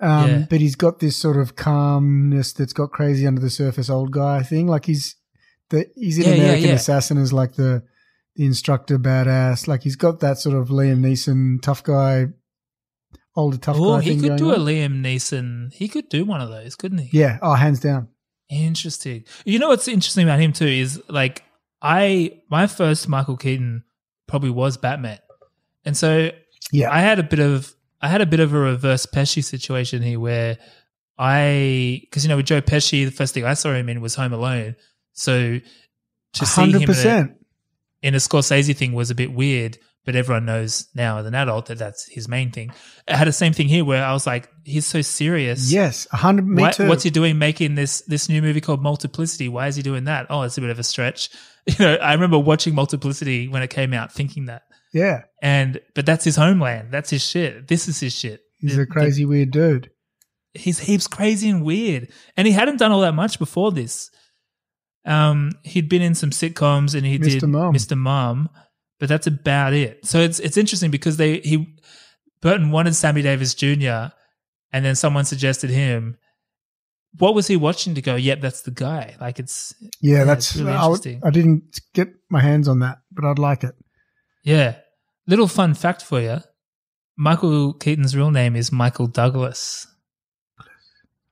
[0.00, 0.46] um, Yeah.
[0.50, 4.42] but he's got this sort of calmness that's got crazy under the surface old guy
[4.42, 4.66] thing.
[4.66, 5.16] Like he's
[5.70, 6.70] the he's in Yeah, American.
[6.70, 7.82] Assassin as like the
[8.36, 9.66] the instructor badass.
[9.68, 12.26] Like he's got that sort of Liam Neeson tough guy,
[13.36, 14.56] older tough Oh, guy he could do a.
[14.58, 15.72] Liam Neeson.
[15.74, 17.18] He could do one of those, couldn't he?
[17.18, 18.08] yeah, oh, hands down.
[18.50, 19.24] Interesting.
[19.44, 21.44] You know what's interesting about him too is like
[21.82, 23.84] I my first Michael Keaton
[24.26, 25.18] probably was Batman,
[25.84, 26.30] and so
[26.72, 26.90] Yeah.
[26.92, 30.20] I had a bit of I had a bit of a reverse Pesci situation here
[30.20, 30.58] where
[31.18, 34.14] I because you know with Joe Pesci the first thing I saw him in was
[34.14, 34.76] Home Alone,
[35.12, 35.58] so
[36.34, 37.34] to see him in a, 100%.
[38.02, 39.78] in a Scorsese thing was a bit weird.
[40.04, 42.70] But everyone knows now as an adult that that's his main thing.
[43.06, 45.70] I had the same thing here where I was like, he's so serious.
[45.70, 46.46] Yes, a hundred.
[46.48, 46.88] Me Why- too.
[46.88, 49.50] What's he doing making this this new movie called Multiplicity?
[49.50, 50.28] Why is he doing that?
[50.30, 51.30] Oh, it's a bit of a stretch.
[51.68, 54.62] You know, I remember watching Multiplicity when it came out, thinking that.
[54.92, 56.88] Yeah, And but that's his homeland.
[56.92, 57.68] That's his shit.
[57.68, 58.40] This is his shit.
[58.58, 59.90] he's The- a crazy weird dude.
[60.54, 64.10] the- he's heaps crazy and weird, and he hadn't done all that much before this.
[65.04, 67.48] Um, he'd been in some sitcoms and he did Mr.
[67.48, 67.72] Mom.
[67.74, 67.96] Mr.
[67.96, 68.48] Mom,
[68.98, 70.04] but that's about it.
[70.04, 71.78] So it's it's interesting because they he
[72.42, 74.12] Burton wanted Sammy Davis Jr.
[74.72, 76.16] and then someone suggested him.
[77.18, 78.16] What was he watching to go?
[78.16, 79.16] Yep, that's the guy.
[79.20, 80.56] Like it's Yeah, it's that's.
[80.56, 81.20] really I, interesting.
[81.24, 83.74] I didn't get my hands on that, but I'd like it.
[84.48, 84.76] Yeah.
[85.26, 86.38] Little fun fact for you.
[87.16, 89.86] Michael Keaton's real name is Michael Douglas.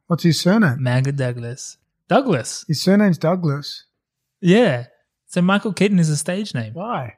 [0.06, 0.82] What's his surname?
[0.82, 1.78] Manga Douglas.
[2.08, 2.64] Douglas.
[2.68, 3.84] His surname's Douglas.
[4.40, 4.86] Yeah.
[5.28, 7.14] So Michael Keaton is a stage name Why?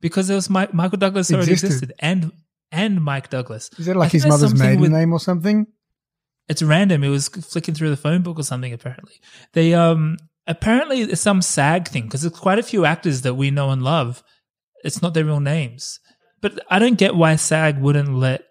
[0.00, 1.90] because there was Mi- Michael Douglas already Existed.
[1.90, 2.32] existed, and
[2.70, 3.70] and Mike Douglas.
[3.78, 5.66] Is that like his mother's maiden with- name or something?
[6.48, 7.02] It's random.
[7.04, 8.72] It was flicking through the phone book or something.
[8.72, 9.14] Apparently,
[9.54, 13.50] they um apparently it's some SAG thing because there's quite a few actors that we
[13.50, 14.22] know and love.
[14.84, 16.00] It's not their real names,
[16.40, 18.42] but I don't get why SAG wouldn't let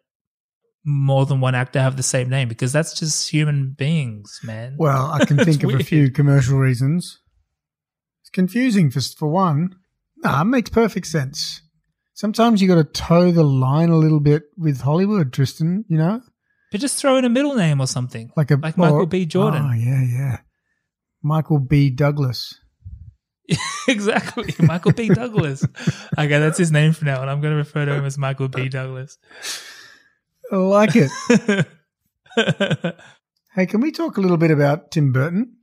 [0.86, 4.76] more than one actor have the same name because that's just human beings, man.
[4.78, 7.20] Well, I can think of a few commercial reasons.
[8.22, 9.76] It's confusing for for one.
[10.18, 11.62] Nah, it makes perfect sense.
[12.14, 15.86] Sometimes you got to toe the line a little bit with Hollywood, Tristan.
[15.88, 16.22] You know,
[16.72, 19.26] But just throw in a middle name or something, like a like Michael or- B.
[19.26, 19.66] Jordan.
[19.70, 20.38] Oh yeah, yeah.
[21.24, 21.90] Michael B.
[21.90, 22.54] Douglas.
[23.88, 25.10] exactly, Michael B.
[25.10, 25.64] Douglas.
[26.18, 27.30] okay, that's his name from now on.
[27.30, 28.70] I'm going to refer to him as Michael B.
[28.70, 29.18] Douglas.
[30.52, 31.12] I like it.
[33.56, 35.56] hey, can we talk a little bit about Tim Burton?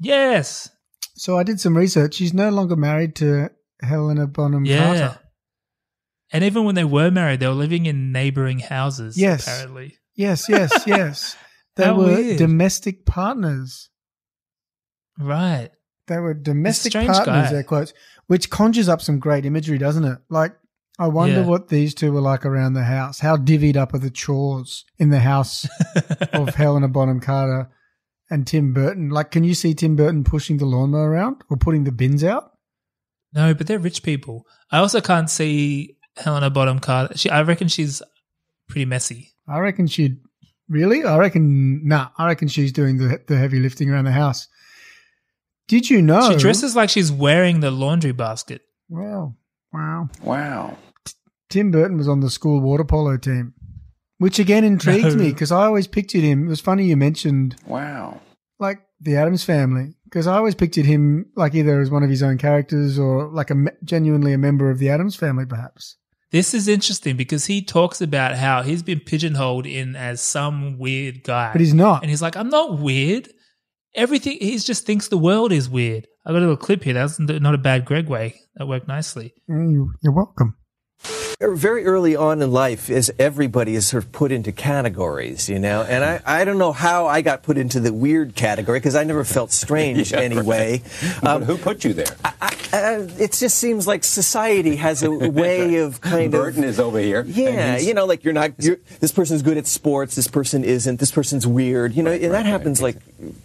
[0.00, 0.68] yes.
[1.14, 2.16] So I did some research.
[2.16, 3.50] He's no longer married to
[3.82, 4.78] Helena Bonham Yeah.
[4.86, 5.18] Carter.
[6.32, 9.18] And even when they were married, they were living in neighboring houses.
[9.18, 9.46] Yes.
[9.46, 9.98] apparently.
[10.16, 11.36] Yes, yes, yes.
[11.76, 12.38] They How were weird.
[12.38, 13.88] domestic partners.
[15.18, 15.70] Right.
[16.08, 17.52] They were domestic partners, guy.
[17.56, 17.92] air quotes,
[18.26, 20.18] which conjures up some great imagery, doesn't it?
[20.28, 20.52] Like,
[20.98, 21.46] I wonder Yeah.
[21.46, 23.20] what these two were like around the house.
[23.20, 25.66] How divvied up are the chores in the house
[26.32, 27.70] of Helena Bonham Carter
[28.30, 29.08] and Tim Burton?
[29.10, 32.50] Like, can you see Tim Burton pushing the lawnmower around or putting the bins out?
[33.32, 34.46] No, but they're rich people.
[34.70, 37.16] I also can't see Helena Bonham Carter.
[37.16, 38.02] She, I reckon she's
[38.68, 39.32] pretty messy.
[39.48, 40.18] I reckon she'd
[40.68, 41.04] really.
[41.04, 42.08] I reckon nah.
[42.18, 44.46] I reckon she's doing the the heavy lifting around the house.
[45.68, 48.62] Did you know She dresses like she's wearing the laundry basket.
[48.88, 49.34] Wow,
[49.72, 50.76] wow, Wow.
[51.48, 53.52] Tim Burton was on the school water polo team,
[54.18, 55.22] which again intrigues No.
[55.22, 56.46] me because I always pictured him.
[56.46, 58.20] It was funny you mentioned Wow.
[58.58, 62.22] like the Addams family because I always pictured him like either as one of his
[62.22, 65.96] own characters or like a genuinely a member of the Addams family, perhaps.
[66.30, 71.24] This is interesting because he talks about how he's been pigeonholed in as some weird
[71.24, 71.52] guy.
[71.52, 72.02] But he's not.
[72.02, 73.28] And he's like, I'm not weird.
[73.94, 76.06] Everything, he just thinks the world is weird.
[76.24, 76.94] I got a little clip here.
[76.94, 78.40] That's not a bad Greg way.
[78.56, 79.34] That worked nicely.
[79.48, 80.56] You're welcome.
[81.50, 85.82] Very early on in life is everybody is sort of put into categories, you know,
[85.82, 89.04] and I, I don't know how I got put into the weird category because I
[89.04, 90.82] never felt strange Yeah, anyway.
[91.22, 92.06] Um, who put you there?
[92.72, 96.70] Uh, it just seems like society has a way of kind of Burton of.
[96.70, 97.24] is over here.
[97.26, 98.52] Yeah, you know, like you're not.
[98.58, 100.14] You're, this person's good at sports.
[100.14, 100.98] This person isn't.
[100.98, 101.94] This person's weird.
[101.94, 102.96] You know, and that happens like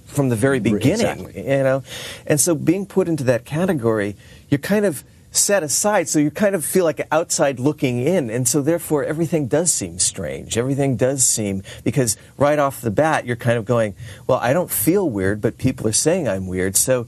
[0.08, 0.92] from the very beginning.
[0.92, 1.42] Exactly.
[1.42, 1.84] You know,
[2.26, 4.16] and so being put into that category,
[4.50, 6.10] you're kind of set aside.
[6.10, 10.00] So you kind of feel like outside looking in, and so therefore everything does seem
[10.00, 10.58] strange.
[10.58, 14.72] Everything does seem because right off the bat you're kind of going, well, I don't
[14.72, 16.76] feel weird, but people are saying I'm weird.
[16.76, 17.08] So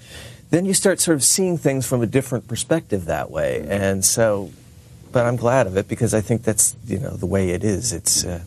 [0.50, 4.52] then you start sort of seeing things from a different perspective that way, and so.
[5.12, 7.94] But I'm glad of it because I think that's you know the way it is.
[7.94, 8.44] It's uh,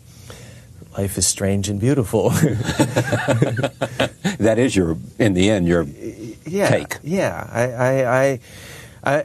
[0.97, 2.31] life is strange and beautiful.
[4.39, 5.85] that is your, in the end, your
[6.47, 6.99] yeah, take.
[7.03, 8.41] Yeah, I, I, I,
[9.05, 9.25] I,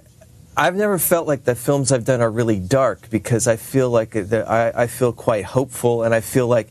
[0.57, 4.15] I've never felt like the films I've done are really dark because I feel like
[4.15, 6.69] I, I feel quite hopeful and I feel like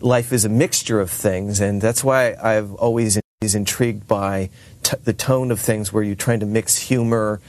[0.00, 4.50] life is a mixture of things, and that's why I've always is intrigued by
[4.84, 7.40] t- the tone of things where you're trying to mix humor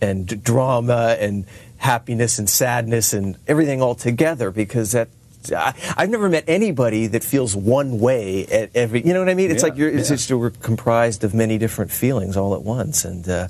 [0.00, 1.44] and d- drama and
[1.78, 5.08] happiness and sadness and everything all together because that.
[5.54, 9.06] I, I've never met anybody that feels one way at every.
[9.06, 9.52] You know what I mean?
[9.52, 9.90] It's Yeah, like you're.
[9.90, 10.16] It's yeah.
[10.16, 13.46] just we're comprised of many different feelings all at once, and uh,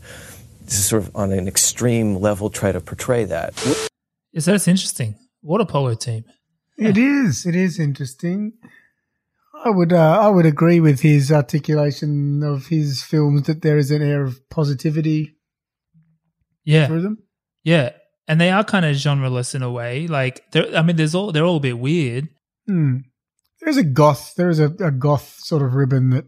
[0.69, 3.55] sort of on an extreme level try to portray that.
[4.33, 5.17] Yes, that's interesting.
[5.41, 6.25] What a polo team.
[6.79, 7.47] It is.
[7.47, 8.53] It is interesting.
[9.65, 9.93] I would.
[9.93, 14.23] Uh, I would agree with his articulation of his films that there is an air
[14.23, 15.37] of positivity
[16.65, 16.87] Yeah.
[16.87, 17.19] through them.
[17.65, 17.93] Yeah.
[18.29, 20.07] And they are kind of genreless in a way.
[20.09, 22.29] Like, they're, I mean, there's all, they're all a bit weird.
[22.67, 22.99] Hmm.
[23.61, 24.35] There's a goth.
[24.37, 26.25] There is a, a goth sort of ribbon that.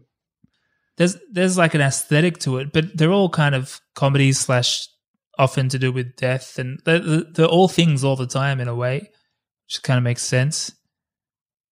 [0.99, 4.87] There's, there's like an aesthetic to it, but they're all kind of comedies slash
[5.37, 6.59] often to do with death.
[6.59, 9.09] And they're, they're all things all the time in a way,
[9.65, 10.71] which kind of makes sense.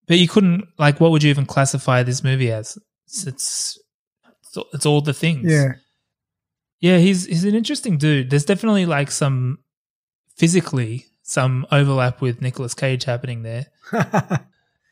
[0.08, 2.78] But you couldn't, like, what would you even classify this movie as?
[3.06, 3.80] It's, it's,
[4.74, 5.52] it's all- all the things.
[5.52, 5.74] Yeah.
[6.80, 8.30] Yeah, he's he's an interesting dude.
[8.30, 9.58] There's definitely like some
[10.38, 13.66] physically some overlap with Nicolas Cage happening there.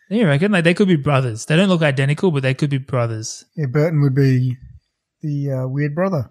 [0.10, 0.52] You reckon?
[0.52, 1.46] Like they could be brothers.
[1.46, 3.46] They don't look identical, but they could be brothers.
[3.56, 4.58] Yeah, Burton would be
[5.22, 6.30] the uh, weird brother.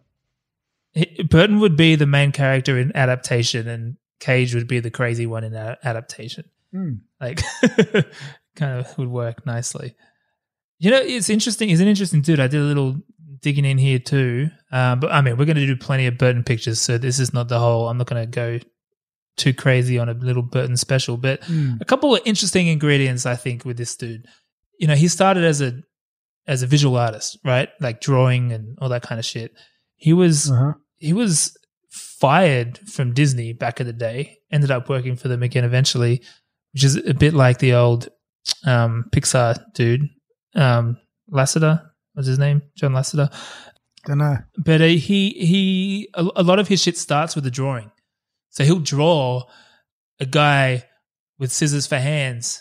[0.92, 5.26] He- Burton would be the main character in adaptation, and Cage would be the crazy
[5.26, 6.44] one in a- adaptation.
[6.72, 6.94] Hmm.
[7.20, 7.40] Like,
[8.56, 9.94] kind of would work nicely.
[10.78, 11.68] You know, it's interesting.
[11.68, 12.40] He's an interesting dude.
[12.40, 12.96] I did a little
[13.40, 14.50] digging in here too.
[14.70, 17.32] Um, but I mean, we're going to do plenty of Burton pictures, so this is
[17.32, 17.88] not the whole.
[17.88, 18.58] I'm not going to go
[19.36, 21.74] too crazy on a little Burton special, but Hmm.
[21.80, 24.26] a couple of interesting ingredients I think with this dude.
[24.78, 25.80] You know, he started as a
[26.46, 27.68] as a visual artist, right?
[27.80, 29.52] Like drawing and all that kind of shit.
[29.96, 30.72] He was Uh-huh.
[30.98, 31.56] he was
[31.90, 34.38] fired from Disney back in the day.
[34.52, 36.22] Ended up working for them again eventually,
[36.72, 38.08] which is a bit like the old
[38.66, 40.08] um, Pixar dude,
[40.54, 40.98] um,
[41.32, 41.82] Lasseter.
[42.12, 42.62] What's his name?
[42.76, 43.32] John Lasseter.
[44.06, 44.36] Don't know.
[44.58, 47.90] But uh, he he a, a lot of his shit starts with a drawing.
[48.54, 49.42] So he'll draw
[50.20, 50.84] a guy
[51.38, 52.60] with scissors for hands.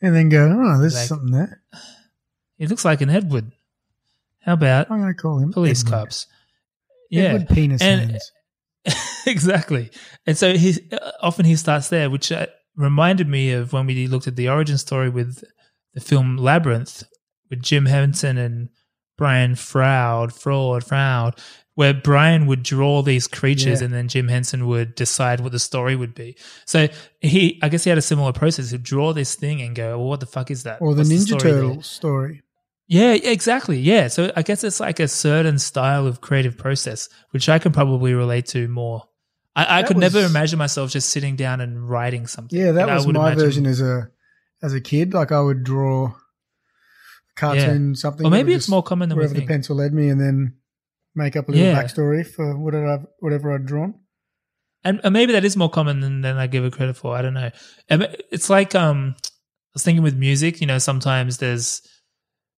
[0.00, 1.62] And then go, oh, there's Like- something there.
[2.58, 3.50] He looks like an Edward.
[4.40, 5.90] How about I'm going to call him police Edward.
[5.98, 6.26] cops?
[7.10, 8.32] Yeah, Edward penis and hands.
[9.26, 9.90] exactly.
[10.26, 14.06] And so he uh, often he starts there, which uh, reminded me of when we
[14.06, 15.42] looked at the origin story with
[15.94, 17.04] the film Labyrinth
[17.50, 18.68] with Jim Henson and
[19.18, 21.38] Brian Froud, Fraud, Froud,
[21.74, 23.86] where Brian would draw these creatures Yeah.
[23.86, 26.36] and then Jim Henson would decide what the story would be.
[26.66, 26.88] So
[27.20, 28.70] he, I guess he had a similar process.
[28.70, 30.82] He'd draw this thing and go, well, what the fuck is that?
[30.82, 32.42] Or the What's Ninja story there?" Story.
[32.88, 33.78] Yeah, exactly.
[33.78, 34.08] Yeah.
[34.08, 38.12] So I guess it's like a certain style of creative process, which I can probably
[38.12, 39.04] relate to more.
[39.56, 42.58] I, I could never imagine myself just sitting down and writing something.
[42.58, 44.08] Yeah, that was my imagine- version as a
[44.62, 45.14] as a kid.
[45.14, 46.14] Like I would draw a
[47.36, 47.94] cartoon, Yeah.
[47.94, 48.26] something.
[48.26, 50.54] Or maybe it's more common than wherever the pencil led me, and then
[51.14, 51.82] make up a little Yeah.
[51.82, 53.94] backstory for whatever I've, whatever I'd drawn.
[54.84, 57.14] And, and maybe that is more common than, than I give it credit for.
[57.16, 57.50] I don't know.
[57.88, 59.22] And It's like um, I
[59.74, 60.60] was thinking with music.
[60.60, 61.82] You know, sometimes there's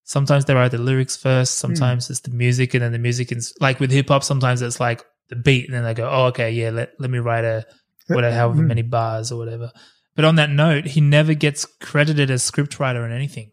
[0.05, 1.59] sometimes they write the lyrics first.
[1.59, 4.25] Sometimes it's the music, and then the music is like with hip hop.
[4.25, 7.19] Sometimes it's like the beat, and then they go, "Oh, okay, yeah, let let me
[7.19, 7.67] write a
[8.09, 8.67] whatever, however Mm.
[8.69, 9.71] many bars or whatever."
[10.17, 13.51] But on that note, he never gets credited as scriptwriter in anything.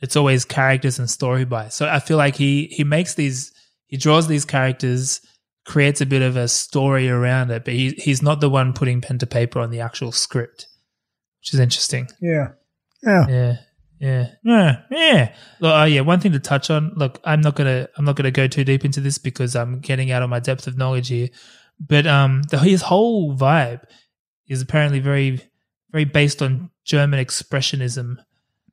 [0.00, 1.68] It's always characters and story by.
[1.68, 3.52] So I feel like he he makes these
[3.90, 5.20] he draws these characters
[5.66, 9.00] creates a bit of a story around it, but he, he's not the one putting
[9.00, 10.66] pen to paper on the actual script,
[11.40, 12.08] which is interesting.
[12.20, 12.52] Yeah.
[13.02, 13.26] Yeah.
[13.28, 13.56] Yeah.
[13.98, 14.26] Yeah.
[14.42, 14.76] Yeah.
[14.90, 15.34] Yeah.
[15.60, 16.92] Look, oh yeah, one thing to touch on.
[16.96, 20.10] Look, I'm not gonna I'm not gonna go too deep into this because I'm getting
[20.10, 21.28] out of my depth of knowledge here.
[21.78, 23.82] But um the, his whole vibe
[24.48, 25.40] is apparently very
[25.90, 28.16] very based on German expressionism,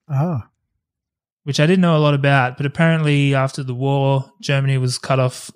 [0.07, 0.47] Ah.
[1.48, 5.18] Which I didn't know a lot about, but apparently after the war, Germany was cut
[5.18, 5.50] off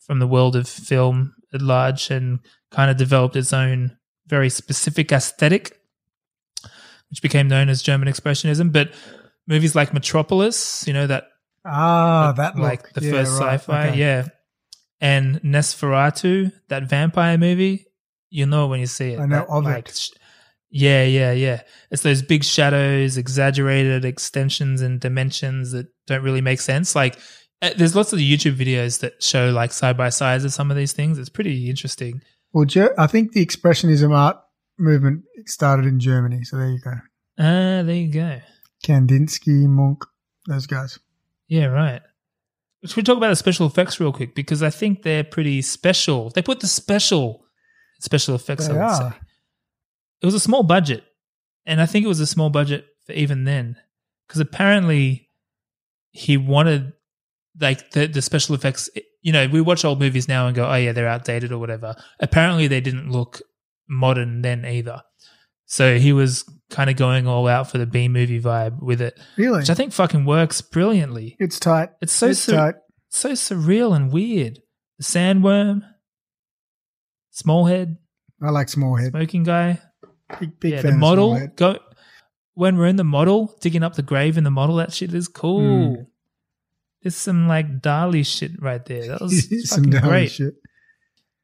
[0.00, 5.10] from the world of film at large and kind of developed its own very specific
[5.10, 5.78] aesthetic
[7.10, 8.72] which became known as German Expressionism.
[8.72, 8.92] But
[9.46, 11.24] movies like Metropolis, you know that
[11.64, 12.92] Ah, that like look.
[12.94, 13.54] the Yeah, first right.
[13.60, 13.98] sci-fi, Okay.
[13.98, 14.28] yeah,
[15.00, 17.86] and Nosferatu, that vampire movie,
[18.30, 19.20] you know when you see it.
[19.20, 20.08] I know that, of like, it.
[20.72, 21.62] Yeah, yeah, yeah.
[21.90, 26.96] It's those big shadows, exaggerated extensions and dimensions that don't really make sense.
[26.96, 27.18] Like,
[27.60, 30.76] uh, there's lots of YouTube videos that show like side by sides of some of
[30.78, 31.18] these things.
[31.18, 32.22] It's pretty interesting.
[32.52, 32.66] Well,
[32.98, 34.38] I think the expressionism art
[34.78, 36.42] movement started in Germany.
[36.44, 36.92] So there you go.
[37.38, 38.40] Ah, there you go.
[38.84, 40.00] Kandinsky, Munch,
[40.46, 40.98] those guys.
[41.48, 42.00] Yeah, right.
[42.84, 44.34] Should we talk about the special effects real quick?
[44.34, 46.30] Because I think they're pretty special.
[46.30, 47.44] They put the special
[48.00, 49.14] special effects, They are.
[50.22, 51.04] It was a small budget.
[51.66, 53.76] And I think it was a small budget for even then.
[54.26, 55.28] Because apparently
[56.10, 56.92] he wanted
[57.60, 58.88] like the, the special effects
[59.20, 61.94] you know, we watch old movies now and go, Oh yeah, they're outdated or whatever.
[62.20, 63.40] Apparently they didn't look
[63.88, 65.02] modern then either.
[65.66, 69.18] So he was kind of going all out for the B movie vibe with it.
[69.36, 69.58] Really?
[69.60, 71.36] Which I think fucking works brilliantly.
[71.38, 71.90] It's tight.
[72.02, 72.74] It's so It's sur- tight.
[73.10, 74.58] so surreal and weird.
[74.98, 75.82] The sandworm,
[77.32, 77.96] Smallhead,
[78.42, 79.10] I like Smallhead.
[79.10, 79.80] smoking guy.
[80.40, 81.46] Big, big yeah, the model.
[81.56, 81.78] Go
[82.54, 84.76] when we're in the model, digging up the grave in the model.
[84.76, 85.60] That shit is cool.
[85.60, 86.06] Mm.
[87.02, 89.08] There's some like Dali shit right there.
[89.08, 90.30] That was Some fucking great.
[90.30, 90.54] shit.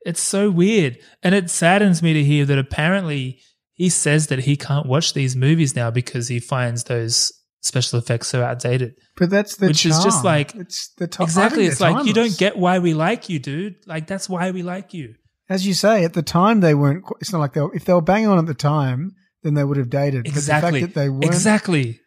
[0.03, 3.41] It's so weird, and it saddens me to hear that apparently
[3.73, 8.29] he says that he can't watch these movies now because he finds those special effects
[8.29, 8.95] so outdated.
[9.17, 11.67] But that's the which is just like it's the I exactly.
[11.67, 13.77] It's like you don't get why we like you, dude.
[13.87, 15.15] Like that's why we like you.
[15.49, 17.05] As you say, at the time they weren't.
[17.21, 19.65] It's not like they were, if they were banging on at the time, then they
[19.65, 20.27] would have dated.
[20.27, 20.43] Exactly.
[20.43, 22.01] But the fact that they weren't exactly.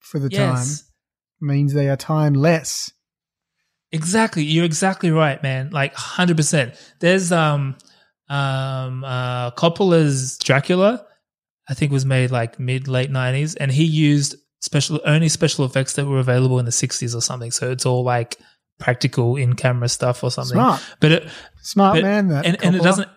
[0.00, 0.80] for the Yes.
[0.80, 0.86] time
[1.40, 2.90] means they are timeless.
[3.92, 4.42] Exactly.
[4.42, 5.70] You're exactly right, man.
[5.70, 6.76] Like 100%.
[7.00, 7.76] There's um
[8.28, 11.04] um uh Coppola's Dracula
[11.68, 15.92] I think was made like mid late 90s and he used special only special effects
[15.94, 17.50] that were available in the 60s or something.
[17.50, 18.36] So it's all like
[18.78, 20.54] practical in-camera stuff or something.
[20.54, 20.82] Smart.
[21.00, 21.28] But it
[21.62, 23.08] Smart but- man, that and, and it doesn't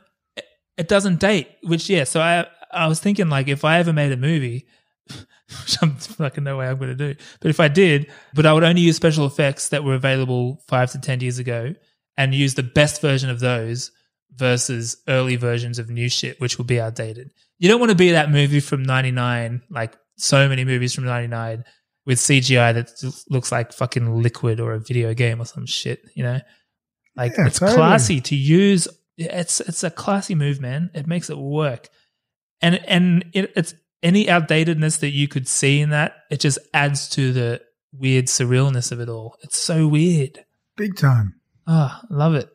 [0.77, 4.11] it doesn't date, which yeah, so I I was thinking like if I ever made
[4.11, 4.67] a movie
[5.61, 7.19] which I'm fucking no way I'm going to do.
[7.39, 10.91] But if I did, but I would only use special effects that were available five
[10.91, 11.73] to 10 years ago
[12.17, 13.91] and use the best version of those
[14.35, 17.31] versus early versions of new shit, which will be outdated.
[17.59, 21.63] You don't want to be that movie from 99, like so many movies from 99
[22.07, 26.23] with CGI that looks like fucking liquid or a video game or some shit, you
[26.23, 26.39] know?
[27.15, 27.75] Like Yeah, it's totally.
[27.77, 28.87] classy to use.
[29.17, 30.89] It's, it's a classy move, man.
[30.95, 31.89] It makes it work.
[32.61, 37.09] And, and it, it's, any outdatedness that you could see in that, it just adds
[37.09, 39.35] to the weird surrealness of it all.
[39.41, 40.45] It's so weird.
[40.77, 41.35] big time.
[41.67, 42.49] Ah, love it.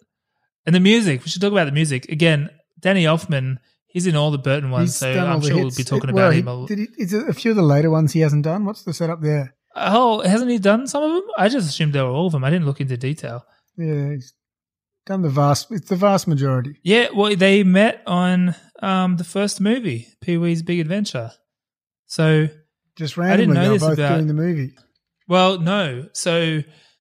[0.65, 2.09] And the music, we should talk about the music.
[2.09, 2.49] Again,
[2.79, 3.57] Danny Elfman,
[3.93, 6.35] he's in all the Burton ones, He's so I'm sure we'll be talking It- about
[6.35, 6.49] him.
[6.49, 8.65] a did he, is it a few of the later ones he hasn't done?
[8.65, 9.55] What's the setup there?
[9.75, 11.23] Oh, hasn't he done some of them?
[11.39, 12.45] I just assumed they were all of them.
[12.45, 13.45] I didn't look into detail.
[13.79, 14.35] Yeah, he's
[15.07, 15.71] done the vast.
[15.71, 16.77] It's the vast majority.
[16.83, 21.31] Yeah, well, they met on um, the first movie, Pee Wee's Big Adventure.
[22.07, 22.49] So
[22.97, 24.75] Just I didn't randomly, know they were this both about- doing the movie.
[25.27, 26.09] Well, no.
[26.13, 26.61] So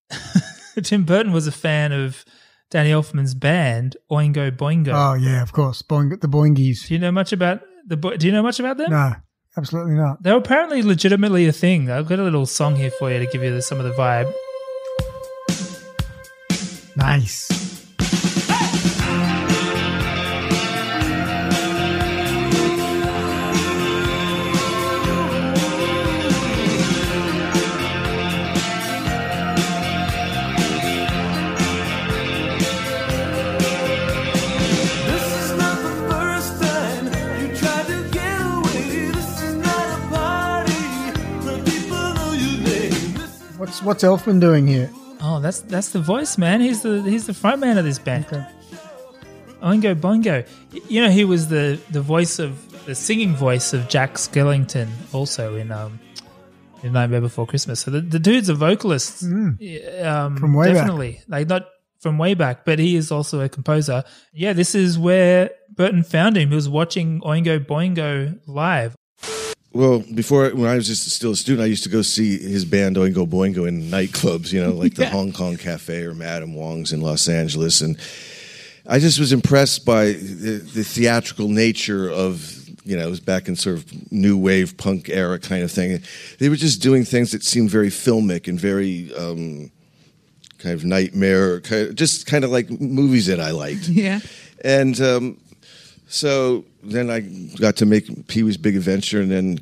[0.83, 2.23] Tim Burton was a fan of
[2.71, 4.93] Danny Elfman's band, Oingo Boingo.
[4.95, 5.81] Oh yeah, of course.
[5.81, 6.87] Boing, the Boingies.
[6.87, 7.97] Do you know much about the?
[7.97, 8.89] Bo- Do you know much about them?
[8.91, 9.13] No,
[9.57, 10.23] absolutely not.
[10.23, 11.91] They were apparently legitimately a thing.
[11.91, 13.91] I've got a little song here for you to give you the, some of the
[13.91, 14.33] vibe.
[16.95, 17.49] Nice.
[43.83, 44.89] What's what's Elfman doing here?
[45.21, 46.61] Oh, that's that's the voice, man.
[46.61, 48.25] He's the he's the front man of this band.
[49.61, 50.47] Oingo Boingo.
[50.89, 55.55] You know, he was the the voice of the singing voice of Jack Skellington, also
[55.55, 55.99] in um
[56.83, 57.79] in Nightmare Before Christmas.
[57.81, 60.03] So the, the dude's a vocalist, Mm.
[60.03, 60.75] Um, From way back.
[60.75, 61.21] definitely.
[61.27, 61.67] Like not
[61.99, 64.03] from way back, but he is also a composer.
[64.33, 66.49] Yeah, this is where Burton found him.
[66.49, 68.95] He was watching Oingo Boingo live.
[69.73, 72.65] Well, before when I was just still a student, I used to go see his
[72.65, 76.91] band Oingo Boingo in nightclubs, you know, like the Hong Kong Cafe or Madame Wong's
[76.91, 77.97] in Los Angeles, and
[78.85, 83.47] I just was impressed by the, the theatrical nature of you know it was back
[83.47, 86.01] in sort of new wave punk era kind of thing.
[86.39, 89.71] They were just doing things that seemed very filmic and very um,
[90.57, 93.87] kind of nightmare, kind of, just kind of like movies that I liked.
[93.87, 94.19] Yeah.
[94.63, 95.37] And um,
[96.11, 97.21] so then I
[97.59, 99.59] got to make Pee Wee's Big Adventure, and then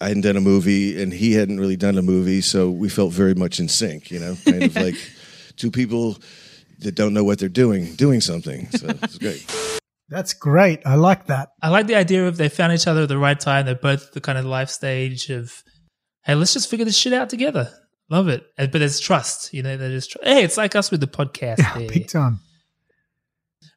[0.00, 3.12] I hadn't done a movie, and he hadn't really done a movie, so we felt
[3.12, 4.94] very much in sync, you know, kind of like
[5.56, 6.18] two people
[6.80, 8.68] that don't know what they're doing, doing something.
[8.72, 9.80] So it's great.
[10.10, 10.82] That's great.
[10.84, 11.52] I like that.
[11.62, 13.64] I like the idea of they found each other at the right time.
[13.64, 15.64] They're both the kind of life stage of,
[16.24, 17.72] hey, let's just figure this shit out together.
[18.10, 18.44] Love it.
[18.56, 21.56] But there's trust, you know, there's tr- hey, it's like us with the podcast.
[21.74, 21.88] there.
[21.88, 22.40] Big time.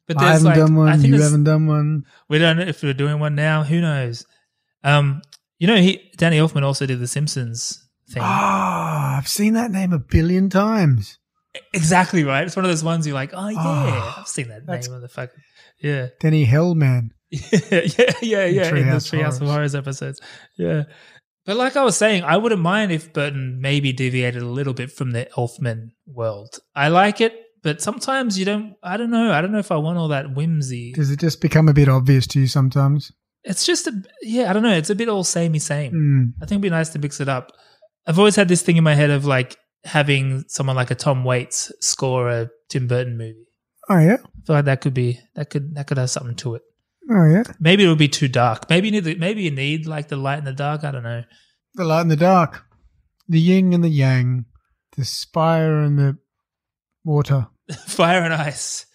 [0.09, 0.87] But I haven't like, done one.
[0.89, 2.03] I think You haven't done one.
[2.29, 3.63] We don't know if we're doing one now.
[3.63, 4.25] Who knows?
[4.83, 5.21] Um,
[5.59, 8.23] you know, he Danny Elfman also did the Simpsons thing.
[8.25, 11.19] Ah, I've seen that name a billion times.
[11.73, 12.45] exactly right.
[12.45, 15.29] It's one of those ones you're like, oh yeah, Ah, I've seen that name, motherfucker.
[15.79, 17.09] Yeah, Denny Hellman.
[17.29, 17.41] yeah,
[17.71, 18.69] yeah, yeah, yeah.
[18.75, 19.47] In the Treehouse of.
[19.47, 20.19] Horrors episodes.
[20.57, 20.83] Yeah.
[21.45, 24.91] But like I was saying, I wouldn't mind if Burton maybe deviated a little bit
[24.91, 26.59] from the Elfman world.
[26.75, 28.75] I like it, but sometimes you don't.
[28.83, 29.31] I don't know.
[29.31, 30.93] I don't know if I want all that whimsy.
[30.93, 33.11] Does it just become a bit obvious to you sometimes?
[33.43, 34.49] It's just a yeah.
[34.49, 34.75] I don't know.
[34.75, 35.91] It's a bit all samey same.
[35.91, 36.23] Hmm.
[36.41, 37.51] I think it'd be nice to mix it up.
[38.07, 41.23] I've always had this thing in my head of like having someone like a Tom
[41.23, 43.47] Waits score a Tim Burton movie.
[43.89, 44.17] Oh yeah.
[44.23, 46.61] I feel like that could be that could that could have something to it.
[47.09, 47.43] Oh yeah.
[47.59, 48.69] Maybe it would be too dark.
[48.69, 50.83] Maybe you need the, maybe you need like the light and the dark.
[50.83, 51.23] I don't know.
[51.75, 52.65] The light and the dark,
[53.27, 54.45] the yin and the yang,
[54.95, 56.17] the spire and the
[57.09, 57.47] water.
[57.87, 58.85] Fire and ice.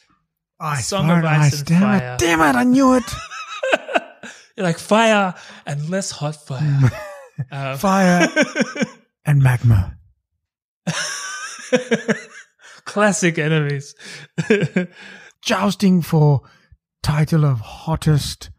[0.60, 1.58] Ice, Song fire of and ice, ice.
[1.60, 2.14] and Damn fire.
[2.14, 2.18] it!
[2.20, 2.56] Damn it!
[2.58, 3.02] I knew it.
[4.56, 5.34] You're like fire
[5.66, 6.90] and less hot fire.
[7.50, 8.28] Um, Fire
[9.26, 9.96] and magma.
[12.84, 13.96] Classic enemies.
[15.42, 16.42] Jousting for
[17.02, 18.50] title of hottest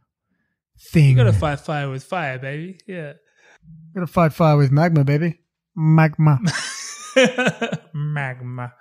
[0.92, 1.12] thing.
[1.12, 2.80] you gotta fight fire with fire, baby.
[2.86, 3.14] Yeah.
[3.14, 5.40] You Gotta fight fire with magma, baby.
[5.74, 6.40] Magma.
[7.94, 8.74] Magma.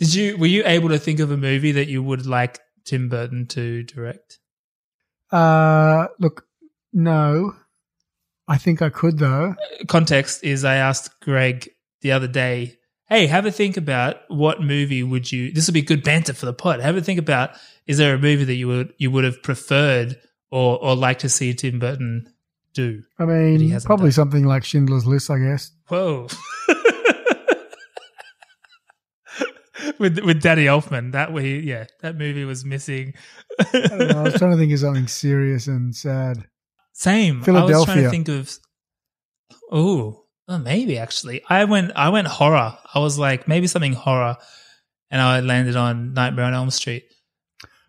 [0.00, 3.08] Did you were you able to think of a movie that you would like Tim
[3.08, 4.38] Burton to direct?
[5.30, 6.46] uh, look,
[6.92, 7.54] no.
[8.48, 9.54] I think I could though.
[9.86, 11.68] Context is I asked Greg
[12.00, 12.78] the other day,
[13.08, 16.46] "Hey, have a think about what movie would you this would be good banter for
[16.46, 16.80] the pod.
[16.80, 17.50] Have a think about
[17.86, 20.18] is there a movie that you would you would have preferred
[20.50, 22.32] or or like to see Tim Burton
[22.72, 24.12] do?" I mean, probably done.
[24.12, 25.70] something like Schindler's List, I guess.
[25.88, 26.26] Whoa.
[29.98, 33.14] with with Danny Elfman, that way, yeah, that movie was missing.
[33.58, 36.46] I, don't know, I was trying to think of something serious and sad.
[36.92, 37.42] Same.
[37.46, 38.52] I was trying to think of.
[39.72, 41.42] Oh, oh, maybe actually.
[41.48, 41.92] I went.
[41.96, 42.76] I went horror.
[42.94, 44.36] I was like maybe something horror,
[45.10, 47.04] and I landed on Nightmare on Elm Street.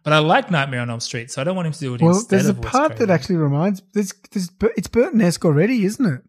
[0.04, 2.02] But I like Nightmare on Elm Street, so I don't want him to do it
[2.02, 3.84] Well, instead Well, there's a part that actually reminds.
[3.94, 6.22] There's, there's, it's Burton-esque already, isn't it?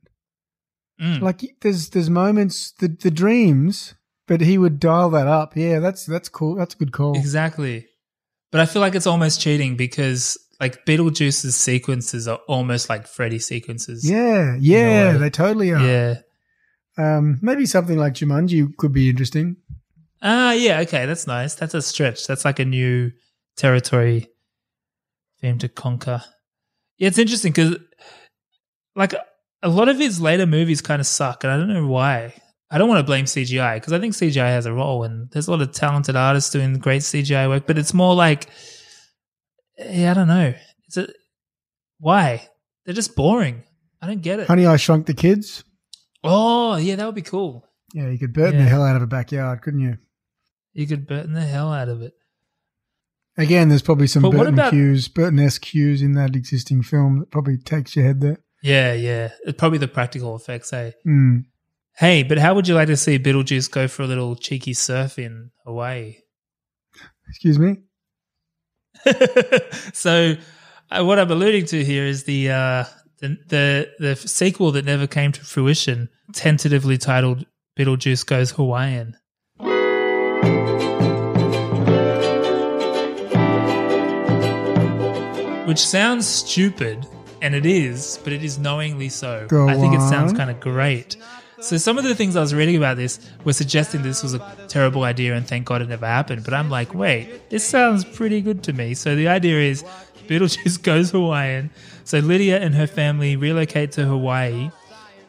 [1.00, 1.20] Mm.
[1.22, 3.94] Like there's there's moments the the dreams,
[4.26, 5.56] but he would dial that up.
[5.56, 6.54] Yeah, that's that's cool.
[6.56, 7.16] That's a good call.
[7.16, 7.86] Exactly.
[8.50, 13.38] But I feel like it's almost cheating because like Beetlejuice's sequences are almost like Freddy
[13.38, 14.08] sequences.
[14.08, 15.80] Yeah, yeah, they totally are.
[15.80, 16.14] Yeah.
[16.98, 19.56] Um, maybe something like Jumanji could be interesting.
[20.20, 21.54] Ah, yeah, okay, that's nice.
[21.54, 22.26] That's a stretch.
[22.26, 23.10] That's like a new
[23.56, 24.28] territory
[25.40, 26.22] for him to conquer.
[26.98, 27.76] Yeah, it's interesting because,
[28.94, 29.14] like,
[29.62, 32.34] a lot of his later movies kind of suck, and I don't know why.
[32.72, 35.46] I don't want to blame CGI because I think CGI has a role, and there's
[35.46, 38.48] a lot of talented artists doing great CGI work, but it's more like,
[39.78, 40.54] yeah, I don't know.
[40.86, 41.08] It's a
[41.98, 42.48] why
[42.84, 43.62] they're just boring.
[44.00, 44.48] I don't get it.
[44.48, 45.62] Honey, I Shrunk the Kids.
[46.24, 47.68] Oh, yeah, that would be cool.
[47.94, 48.64] Yeah, you could Burton Yeah.
[48.64, 49.98] the hell out of a backyard, couldn't you?
[50.72, 52.14] You could burn the hell out of it.
[53.36, 57.30] Again, there's probably some But Burton about- cues, Burton-esque cues in that existing film that
[57.30, 58.38] probably takes your head there.
[58.62, 59.30] Yeah, yeah.
[59.44, 60.92] It's probably the practical effects, eh?
[61.06, 61.44] Mm.
[61.96, 65.18] Hey, but how would you like to see Beetlejuice go for a little cheeky surf
[65.18, 66.16] in Hawaii?
[67.28, 67.76] Excuse me.
[69.92, 70.34] so,
[70.90, 72.84] uh, what I'm alluding to here is the, uh,
[73.20, 77.44] the the the sequel that never came to fruition, tentatively titled
[77.78, 79.16] Beetlejuice Goes Hawaiian.
[85.66, 87.06] Which sounds stupid,
[87.40, 89.46] and it is, but it is knowingly so.
[89.48, 91.16] Go I think it sounds kind of great.
[91.62, 94.56] So some of the things I was reading about this were suggesting this was a
[94.68, 96.44] terrible idea and thank God it never happened.
[96.44, 98.94] But I'm like, wait, this sounds pretty good to me.
[98.94, 99.84] So the idea is
[100.26, 101.70] Beetlejuice goes Hawaiian.
[102.04, 104.70] So Lydia and her family relocate to Hawaii,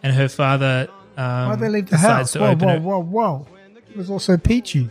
[0.01, 2.31] and her father um, Why'd they leave the house?
[2.33, 2.81] to Whoa, whoa, it.
[2.81, 3.47] whoa, whoa.
[3.89, 4.89] It was also peachy.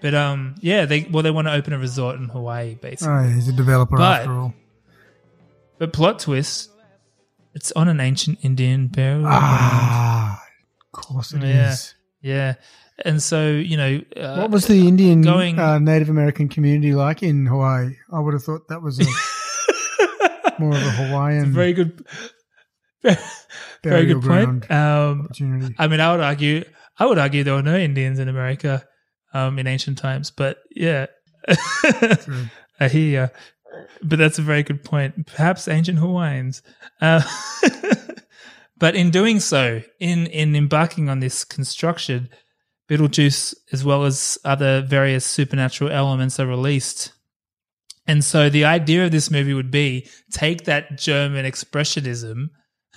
[0.00, 3.12] But um, yeah, they well they want to open a resort in Hawaii, basically.
[3.12, 4.54] Oh, he's a developer But- after all.
[5.78, 6.70] But plot twist,
[7.54, 9.36] it's on an ancient Indian burial ground.
[9.42, 10.42] Ah,
[10.92, 11.94] course it is.
[12.22, 12.54] yeah, yeah.
[13.04, 15.58] And so you know, uh, What was the Indian going?
[15.58, 17.96] uh, Native American community like in Hawaii?
[18.12, 19.04] I would have thought that was a,
[20.60, 21.52] more of a Hawaiian.
[21.52, 22.04] very good,
[23.82, 24.70] very good point.
[24.70, 25.74] Um, opportunity.
[25.78, 26.64] I mean, I would argue,
[26.98, 28.86] I would argue there were no Indians in America
[29.32, 31.06] um, in ancient times, but yeah,
[31.48, 33.28] I hear you.
[34.02, 35.26] But that's a very good point.
[35.26, 36.62] Perhaps ancient Hawaiians.
[37.00, 37.22] Uh,
[38.80, 42.28] but in doing so, in in embarking on this construction,
[42.90, 47.12] Beetlejuice, as well as other various supernatural elements, are released.
[48.06, 52.48] And so the idea of this movie would be take that German expressionism,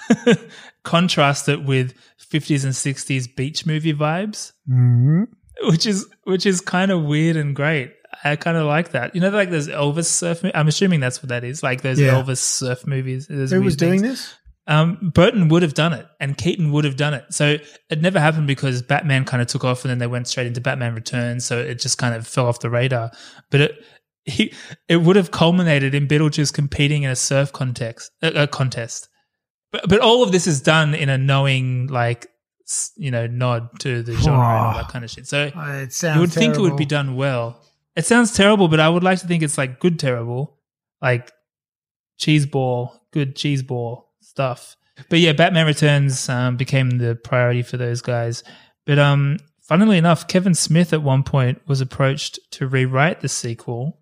[0.84, 1.94] contrast it with
[2.32, 5.28] 50s and 60s beach movie vibes, Mhm.
[5.64, 7.94] which is which is kind of weird and great.
[8.24, 9.14] I kind of like that.
[9.16, 10.44] You know, like those Elvis surf.
[10.54, 11.62] I'm assuming that's what that is.
[11.64, 12.14] Like those Yeah.
[12.14, 13.28] Elvis surf movies.
[13.28, 14.02] Who was doing things.
[14.02, 14.34] this?
[14.66, 17.26] Um, Burton would have done it, and Keaton would have done it.
[17.32, 17.58] So
[17.90, 20.62] it never happened because Batman kind of took off, and then they went straight into
[20.62, 21.46] Batman Returns.
[21.46, 23.12] So it just kind of fell off the radar.
[23.52, 23.86] But it
[24.26, 24.54] he
[24.88, 29.10] it would have culminated in Beetlejuice competing in a surf context uh, a contest.
[29.72, 32.28] But but all of this is done in a knowing like
[32.96, 35.28] you know nod to the genre and all that kind of shit.
[35.28, 37.62] So Oh, it sounds you would think it would be done well.
[37.98, 40.58] It sounds terrible, but I would like to think it's like good terrible,
[41.02, 41.32] like
[42.18, 44.76] cheese ball, good cheese ball stuff.
[45.10, 48.44] But yeah, Batman Returns um, became the priority for those guys.
[48.86, 54.00] But um, funnily enough, Kevin Smith at one point was approached to rewrite the sequel,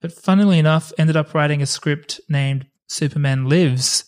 [0.00, 4.04] but funnily enough, ended up writing a script named Superman Lives,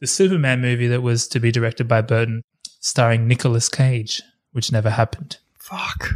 [0.00, 2.42] the Superman movie that was to be directed by Burton,
[2.80, 5.38] starring Nicolas Cage, which never happened.
[5.58, 6.10] Fuck.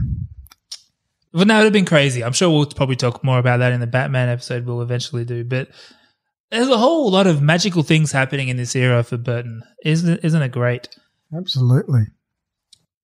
[1.32, 2.24] Well, no, it would have been crazy.
[2.24, 5.44] I'm sure we'll probably talk more about that in the Batman episode we'll eventually do.
[5.44, 5.68] But
[6.50, 9.62] there's a whole lot of magical things happening in this era for Burton.
[9.84, 10.88] Isn't it, isn't it great?
[11.34, 12.06] Absolutely.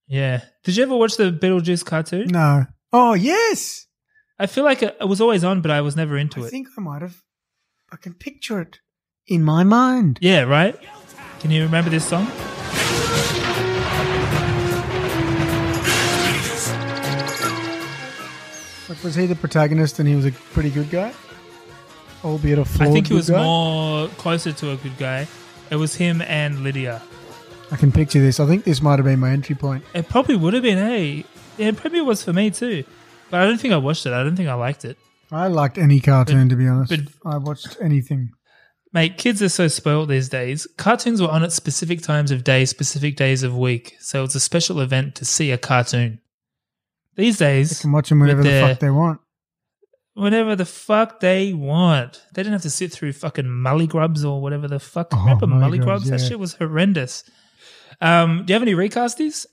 [0.08, 0.42] Yeah.
[0.64, 2.28] Did you ever watch the Beetlejuice cartoon?
[2.28, 2.66] No.
[2.92, 3.86] Oh, yes.
[4.38, 6.46] I feel like it, it was always on, but I was never into I it.
[6.46, 7.22] I think I might have.
[7.92, 8.80] I can picture it
[9.28, 10.18] in my mind.
[10.20, 10.76] Yeah, right?
[11.38, 12.26] Can you remember this song?
[18.88, 21.12] Like, was he the protagonist and he was a pretty good guy?
[22.26, 23.40] Oh, Albeit a flawed I think he was guy?
[23.42, 25.28] more closer to a good guy.
[25.70, 27.00] It was him and Lydia.
[27.70, 28.40] I can picture this.
[28.40, 29.84] I think this might have been my entry point.
[29.94, 31.24] It probably would have been, hey.
[31.56, 32.82] Yeah, it probably was for me too.
[33.30, 34.12] But I don't think I watched it.
[34.12, 34.98] I don't think I liked it.
[35.30, 36.90] I liked any cartoon, to be honest.
[36.90, 38.30] but- I watched anything.
[38.92, 40.66] Mate, kids are so spoiled these days.
[40.76, 43.96] Cartoons were on at specific times of day, specific days of week.
[44.00, 46.20] So it's a special event to see a cartoon.
[47.14, 49.20] These days, They can watch them whenever the fuck they want.
[50.16, 52.22] Whatever the fuck they want.
[52.32, 55.08] They didn't have to sit through fucking Mulligrubs or whatever the fuck.
[55.12, 56.22] Oh, Remember Mully Mully Grubs, Grubs?
[56.22, 57.22] That shit was horrendous.
[58.00, 59.44] Um, do you have any recasties?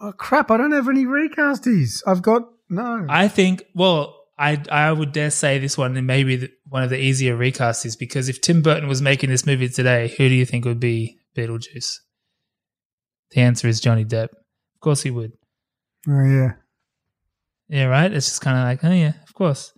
[0.00, 0.52] Oh, crap.
[0.52, 2.00] I don't have any recasties.
[2.06, 2.42] I've got.
[2.70, 3.04] No.
[3.08, 6.90] I think, well, I I would dare say this one and maybe the, one of
[6.90, 10.46] the easier recasties because if Tim Burton was making this movie today, who do you
[10.46, 11.98] think would be Beetlejuice?
[13.32, 14.28] The answer is Johnny Depp.
[14.30, 15.32] Of course he would.
[16.08, 16.52] oh, yeah.
[17.68, 18.12] Yeah, right?
[18.12, 19.72] It's just kind of like, oh, yeah, of course.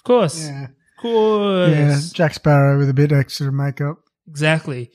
[0.00, 0.46] Of course.
[0.48, 0.64] Yeah.
[0.64, 1.70] Of course.
[1.70, 1.98] Yeah.
[2.14, 3.98] Jack Sparrow with a bit extra makeup.
[4.28, 4.90] Exactly.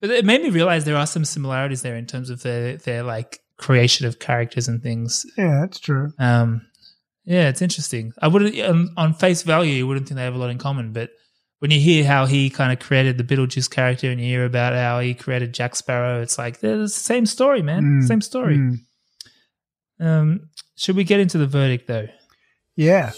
[0.00, 3.02] But it made me realize there are some similarities there in terms of their, their
[3.02, 5.24] like creation of characters and things.
[5.36, 6.12] Yeah, that's true.
[6.18, 6.62] Um,
[7.24, 8.12] yeah, it's interesting.
[8.22, 10.92] I wouldn't on, on face value, you wouldn't think they have a lot in common,
[10.92, 11.10] but
[11.58, 14.74] when you hear how he kind of created the Beetlejuice character and you hear about
[14.74, 17.82] how he created Jack Sparrow, it's like they're the same story, man.
[18.02, 18.56] Mm, Same story.
[18.58, 18.76] mm.
[19.98, 22.08] Um, should we get into the verdict though?
[22.76, 23.12] Yeah.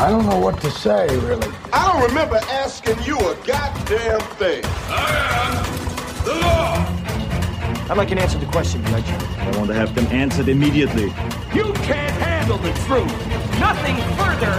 [0.00, 1.46] I don't know what to say, really.
[1.74, 4.64] I don't remember asking you a goddamn thing.
[4.64, 5.10] I
[5.44, 7.90] am the law.
[7.90, 9.06] I'd like an answer to the question, Judge.
[9.10, 11.12] I want to have them answered immediately.
[11.52, 13.12] You can't handle the truth.
[13.60, 14.56] Nothing further.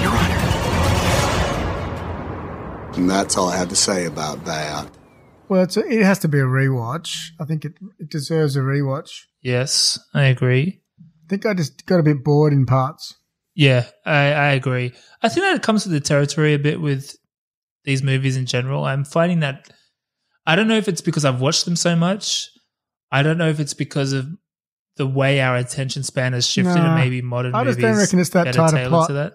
[0.00, 0.48] Your Honor.
[2.96, 4.88] And that's all I have to say about that.
[5.50, 7.32] Well, it's a, it has to be a rewatch.
[7.38, 9.10] I think it, it deserves a rewatch.
[9.42, 10.80] Yes, I agree.
[10.98, 13.17] I think I just got a bit bored in parts.
[13.58, 14.92] Yeah, I, I agree.
[15.20, 17.16] I think that it comes to the territory a bit with
[17.84, 18.84] these movies in general.
[18.84, 19.68] I'm finding that
[20.46, 22.48] I don't know if it's because I've watched them so much
[23.10, 24.26] I don't know if it's because of
[24.96, 27.96] the way our attention span has shifted Nah, and maybe modern I movies just don't
[27.96, 29.08] reckon it's that tight tailored plot.
[29.08, 29.34] to that.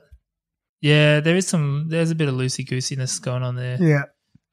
[0.82, 1.88] Yeah, there is some.
[1.88, 3.78] There's a bit of loosey goosiness going on there.
[3.80, 4.04] Yeah.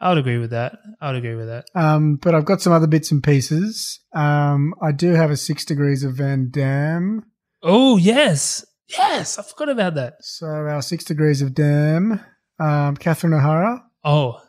[0.00, 0.78] I would agree with that.
[1.00, 1.66] I would agree with that.
[1.74, 4.00] Um, but I've got some other bits and pieces.
[4.14, 7.24] Um, I do have a six degrees of Van Damme.
[7.62, 10.14] Oh yes, yes, I forgot about that.
[10.20, 12.20] So our six degrees of Damme,
[12.58, 13.84] um, Catherine O'Hara.
[14.04, 14.40] Oh.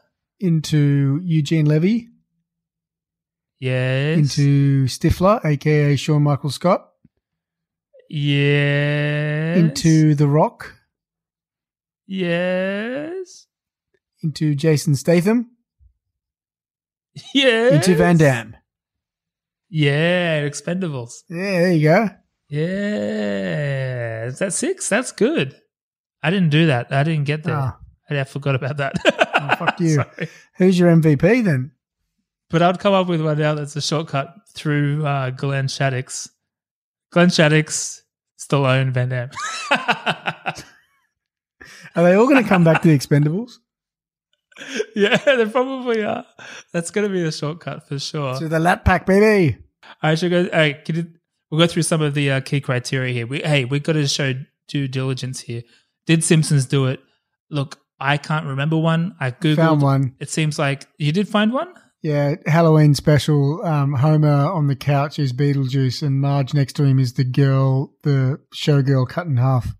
[0.43, 2.09] Into Eugene Levy,
[3.59, 6.89] yes, into Stifler, aka Sean Michael Scott,
[8.09, 10.73] yes, into The Rock,
[12.07, 13.45] yes,
[14.23, 15.51] into Jason Statham,
[17.35, 18.55] yes, into Van Damme.
[19.69, 21.21] Yeah, Expendables.
[21.29, 22.09] Yeah, there you go.
[22.51, 24.89] Yeah, is that six?
[24.89, 25.55] That's good.
[26.21, 26.91] I didn't do that.
[26.91, 27.55] I didn't get there.
[27.55, 27.77] Ah.
[28.09, 28.95] I, forgot about that.
[29.05, 29.95] Oh, fuck you.
[29.95, 30.27] Sorry.
[30.57, 31.71] Who's your MVP then?
[32.49, 36.27] But I'd come up with one now that's a shortcut through uh, Glenn Shadix.
[37.11, 38.01] Glenn Shadix,
[38.37, 39.29] Stallone, Van Damme.
[41.95, 43.59] Are they all going to come back to the Expendables?
[44.95, 46.25] yeah, they probably are.
[46.73, 48.37] That's going to be the shortcut for sure.
[48.39, 49.57] To the Lat Pack, baby.
[50.01, 50.49] I should go.
[50.51, 51.07] Hey, can you,
[51.51, 53.27] we'll go through some of the uh, key criteria here.
[53.27, 54.33] We, hey, we've got to show
[54.67, 55.61] due diligence here.
[56.07, 57.01] Did Simpsons do it?
[57.51, 59.15] Look, I can't remember one.
[59.19, 59.57] I googled.
[59.57, 60.15] Found one.
[60.19, 61.73] It seems like you did find one.
[62.01, 63.63] Yeah, Halloween special.
[63.63, 67.93] Um, Homer on the couch is Beetlejuice, and Marge next to him is the girl,
[68.01, 69.75] the showgirl cut in half.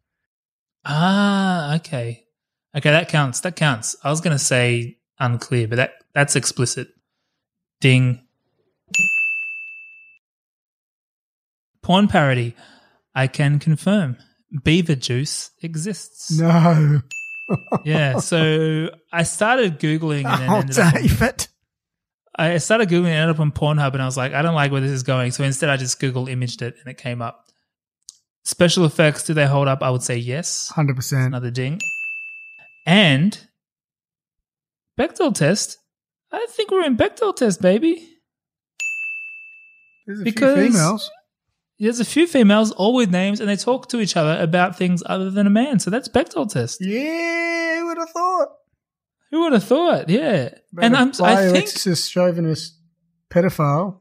[0.85, 2.26] Ah, okay,
[2.77, 3.39] okay, that counts.
[3.39, 3.95] That counts.
[4.03, 6.89] I was going to say unclear, but that that's explicit.
[7.80, 8.27] Ding.
[11.84, 12.56] Porn parody.
[13.16, 14.18] I can confirm.
[14.64, 16.32] Beaver juice exists.
[16.32, 17.02] No.
[17.86, 21.48] yeah, so I started googling and then Oh, ended up on, David.
[22.38, 24.72] I started googling and ended up on Pornhub, and I was like, I don't like
[24.72, 25.32] where this is going.
[25.32, 27.45] So instead, I just Google imaged it, and it came up.
[28.44, 29.84] Special effects, do they hold up?
[29.84, 30.72] I would say yes.
[30.76, 31.26] 100%.
[31.28, 31.80] Another ding.
[32.86, 33.38] And
[34.99, 35.78] Bechdel test.
[36.32, 38.08] I think we're in Bechdel test, baby.
[40.08, 41.12] There's a Because- few females.
[41.82, 45.02] There's a few females, all with names, and they talk to each other about things
[45.08, 45.80] other than a man.
[45.80, 46.78] So that's Bechdel test.
[46.80, 48.48] Yeah, who would have thought?
[49.32, 50.08] Who would have thought?
[50.08, 50.49] Yeah.
[50.72, 52.78] But and I'm, I think, chauvinist
[53.32, 53.99] pedophile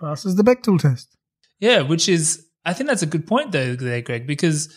[0.00, 1.14] passes the Bechdel test.
[1.60, 4.74] yeah, which is, I think that's a good point though, there, Greg, because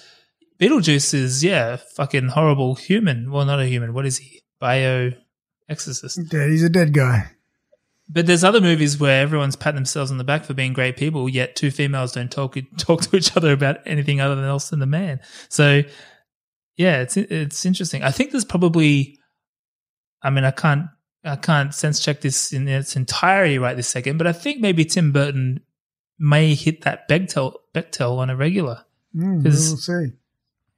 [0.60, 3.32] Beetlejuice is, yeah, fucking horrible human.
[3.32, 3.94] Well, not a human.
[3.94, 4.42] What is he?
[4.60, 5.12] Bio
[5.70, 6.20] exorcist.
[6.30, 6.50] Dead.
[6.50, 7.32] He's a dead guy.
[8.08, 11.28] But there's other movies where everyone's patting themselves on the back for being great people,
[11.28, 14.80] yet two females don't talk talk to each other about anything other than else than
[14.80, 15.20] the man.
[15.50, 15.82] So,
[16.78, 18.04] yeah, it's it's interesting.
[18.04, 19.18] I think there's probably,
[20.22, 20.86] I mean, I can't
[21.24, 24.86] I can't sense check this in its entirety right this second, but I think maybe
[24.86, 25.62] Tim Burton
[26.20, 28.86] may hit that Bechdel Bechdel on a regular.
[29.16, 30.14] Mm, we will see.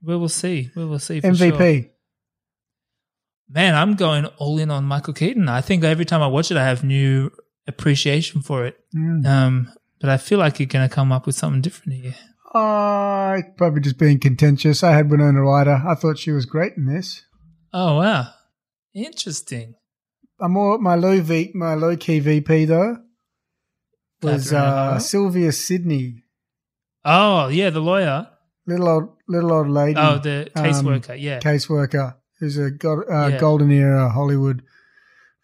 [0.02, 0.72] We will see.
[0.76, 1.22] We will see.
[1.22, 1.84] MVP.
[1.84, 1.92] Sure.
[3.50, 5.48] Man, I'm going all in on Michael Keaton.
[5.48, 7.32] I think every time I watch it, I have new
[7.68, 8.78] appreciation for it.
[8.96, 9.26] Mm.
[9.26, 12.16] Um, but I feel like you're going to come up with something different here.
[12.54, 14.84] Uh, probably just being contentious.
[14.84, 15.84] I had Winona Ryder.
[15.88, 17.24] I thought she was great in this.
[17.74, 18.30] Oh wow,
[18.96, 19.76] interesting.
[20.40, 22.98] I'm more my low v my low key VP though
[24.22, 26.24] was uh, Sylvia Sidney,
[27.04, 28.30] Oh yeah, the lawyer.
[28.66, 30.00] little old little old lady.
[30.00, 31.16] Oh, the um, caseworker.
[31.20, 31.40] yeah.
[31.40, 33.38] caseworker who's a uh, Yeah.
[33.40, 34.64] golden era Hollywood,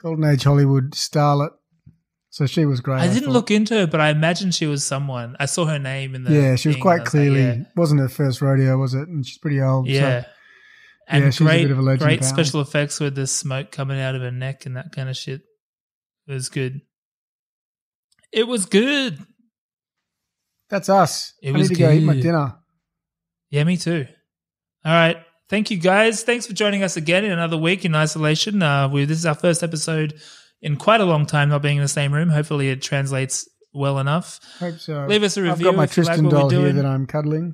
[0.02, 1.52] golden age Hollywood starlet.
[2.30, 3.00] So she was great.
[3.02, 3.32] I didn't thought.
[3.34, 5.36] look into her, but I imagine she was someone.
[5.40, 6.32] I saw her name in the.
[6.34, 7.56] Yeah, she was quite I like, clearly yeah.
[7.76, 9.08] wasn't her first rodeo, was it?
[9.08, 9.88] And she's pretty old.
[9.88, 10.24] Yeah.
[10.24, 10.28] So,
[11.10, 12.44] And Yeah, she's a bit of a legend, great apparently.
[12.44, 15.42] special effects with the smoke coming out of her neck and that kind of shit.
[16.28, 16.82] It was good.
[18.32, 19.20] It was good.
[20.70, 21.34] that's us.
[21.44, 22.24] It I was need to go eat my good.
[22.24, 22.56] dinner.
[23.52, 24.08] Yeah, me too.
[24.84, 25.18] All right.
[25.54, 26.24] Thank you guys.
[26.24, 28.64] Thanks for joining us again in another week in isolation.
[28.64, 30.20] Uh, we, this is our first episode
[30.64, 32.30] in quite a long time not being in the same room.
[32.30, 34.40] Hopefully it translates well enough.
[34.58, 35.06] Hope so.
[35.06, 37.54] Leave us a I've got my you like Tristan doll here that I'm cuddling.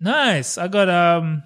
[0.00, 0.56] Nice.
[0.56, 1.42] I got um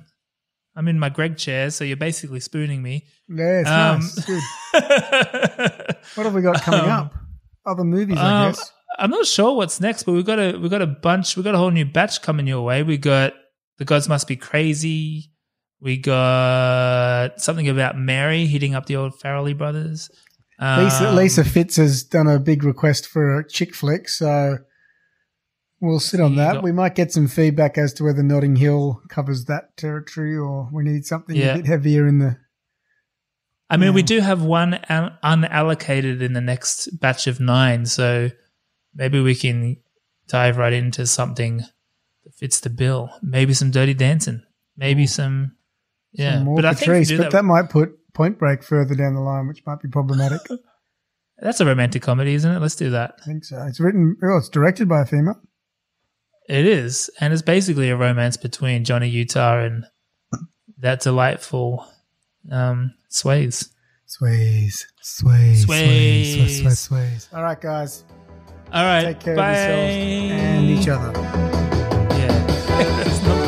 [0.77, 3.07] I'm in my Greg chair, so you're basically spooning me.
[3.29, 3.65] Yeah,
[3.95, 4.25] Um, nice.
[4.25, 4.43] Good.
[6.15, 7.15] What have we got coming Um, up?
[7.67, 8.71] Other movies, I Um, guess.
[9.01, 11.35] I'm not sure what's next, but we've got a we've got a bunch.
[11.35, 12.85] We've got a whole new batch coming your way.
[12.85, 13.33] We got
[13.79, 15.31] the gods must be crazy.
[15.83, 20.09] We got something about Mary hitting up the old Farrelly brothers.
[20.61, 24.59] Lisa, Um, Lisa Fitz has done a big request for a chick flick, so
[25.81, 26.55] we'll sit on that.
[26.55, 30.69] got- we might get some feedback as to whether Notting Hill covers that territory or
[30.73, 31.55] we need something Yeah.
[31.55, 32.37] a bit heavier in the.
[33.69, 38.31] I mean, we do have one un- unallocated in the next batch of nine, so
[38.95, 39.79] maybe we can
[40.29, 41.57] dive right into something
[42.25, 43.11] that fits the bill.
[43.21, 44.43] Maybe some Dirty Dancing.
[44.77, 45.57] Maybe some,
[46.13, 46.43] yeah.
[46.43, 49.49] More but I think Patrice, but that might put Point Break further down the line,
[49.49, 50.41] which might be problematic.
[51.39, 52.61] That's a romantic comedy, isn't it?
[52.61, 53.17] Let's do that.
[53.23, 53.63] I think so.
[53.67, 54.17] It's written.
[54.23, 55.41] Oh, it's directed by a female.
[56.49, 59.87] It is, and it's basically a romance between Johnny Utah and
[60.79, 61.87] that delightful
[62.51, 63.69] um, Sways.
[64.07, 65.65] Sways, sways, Sways.
[65.65, 67.29] sways, sways, sways, sways.
[67.33, 68.05] All right, guys.
[68.73, 69.53] All right, Take care bye.
[69.53, 71.13] of yourselves and each other.
[72.19, 73.39] Yeah.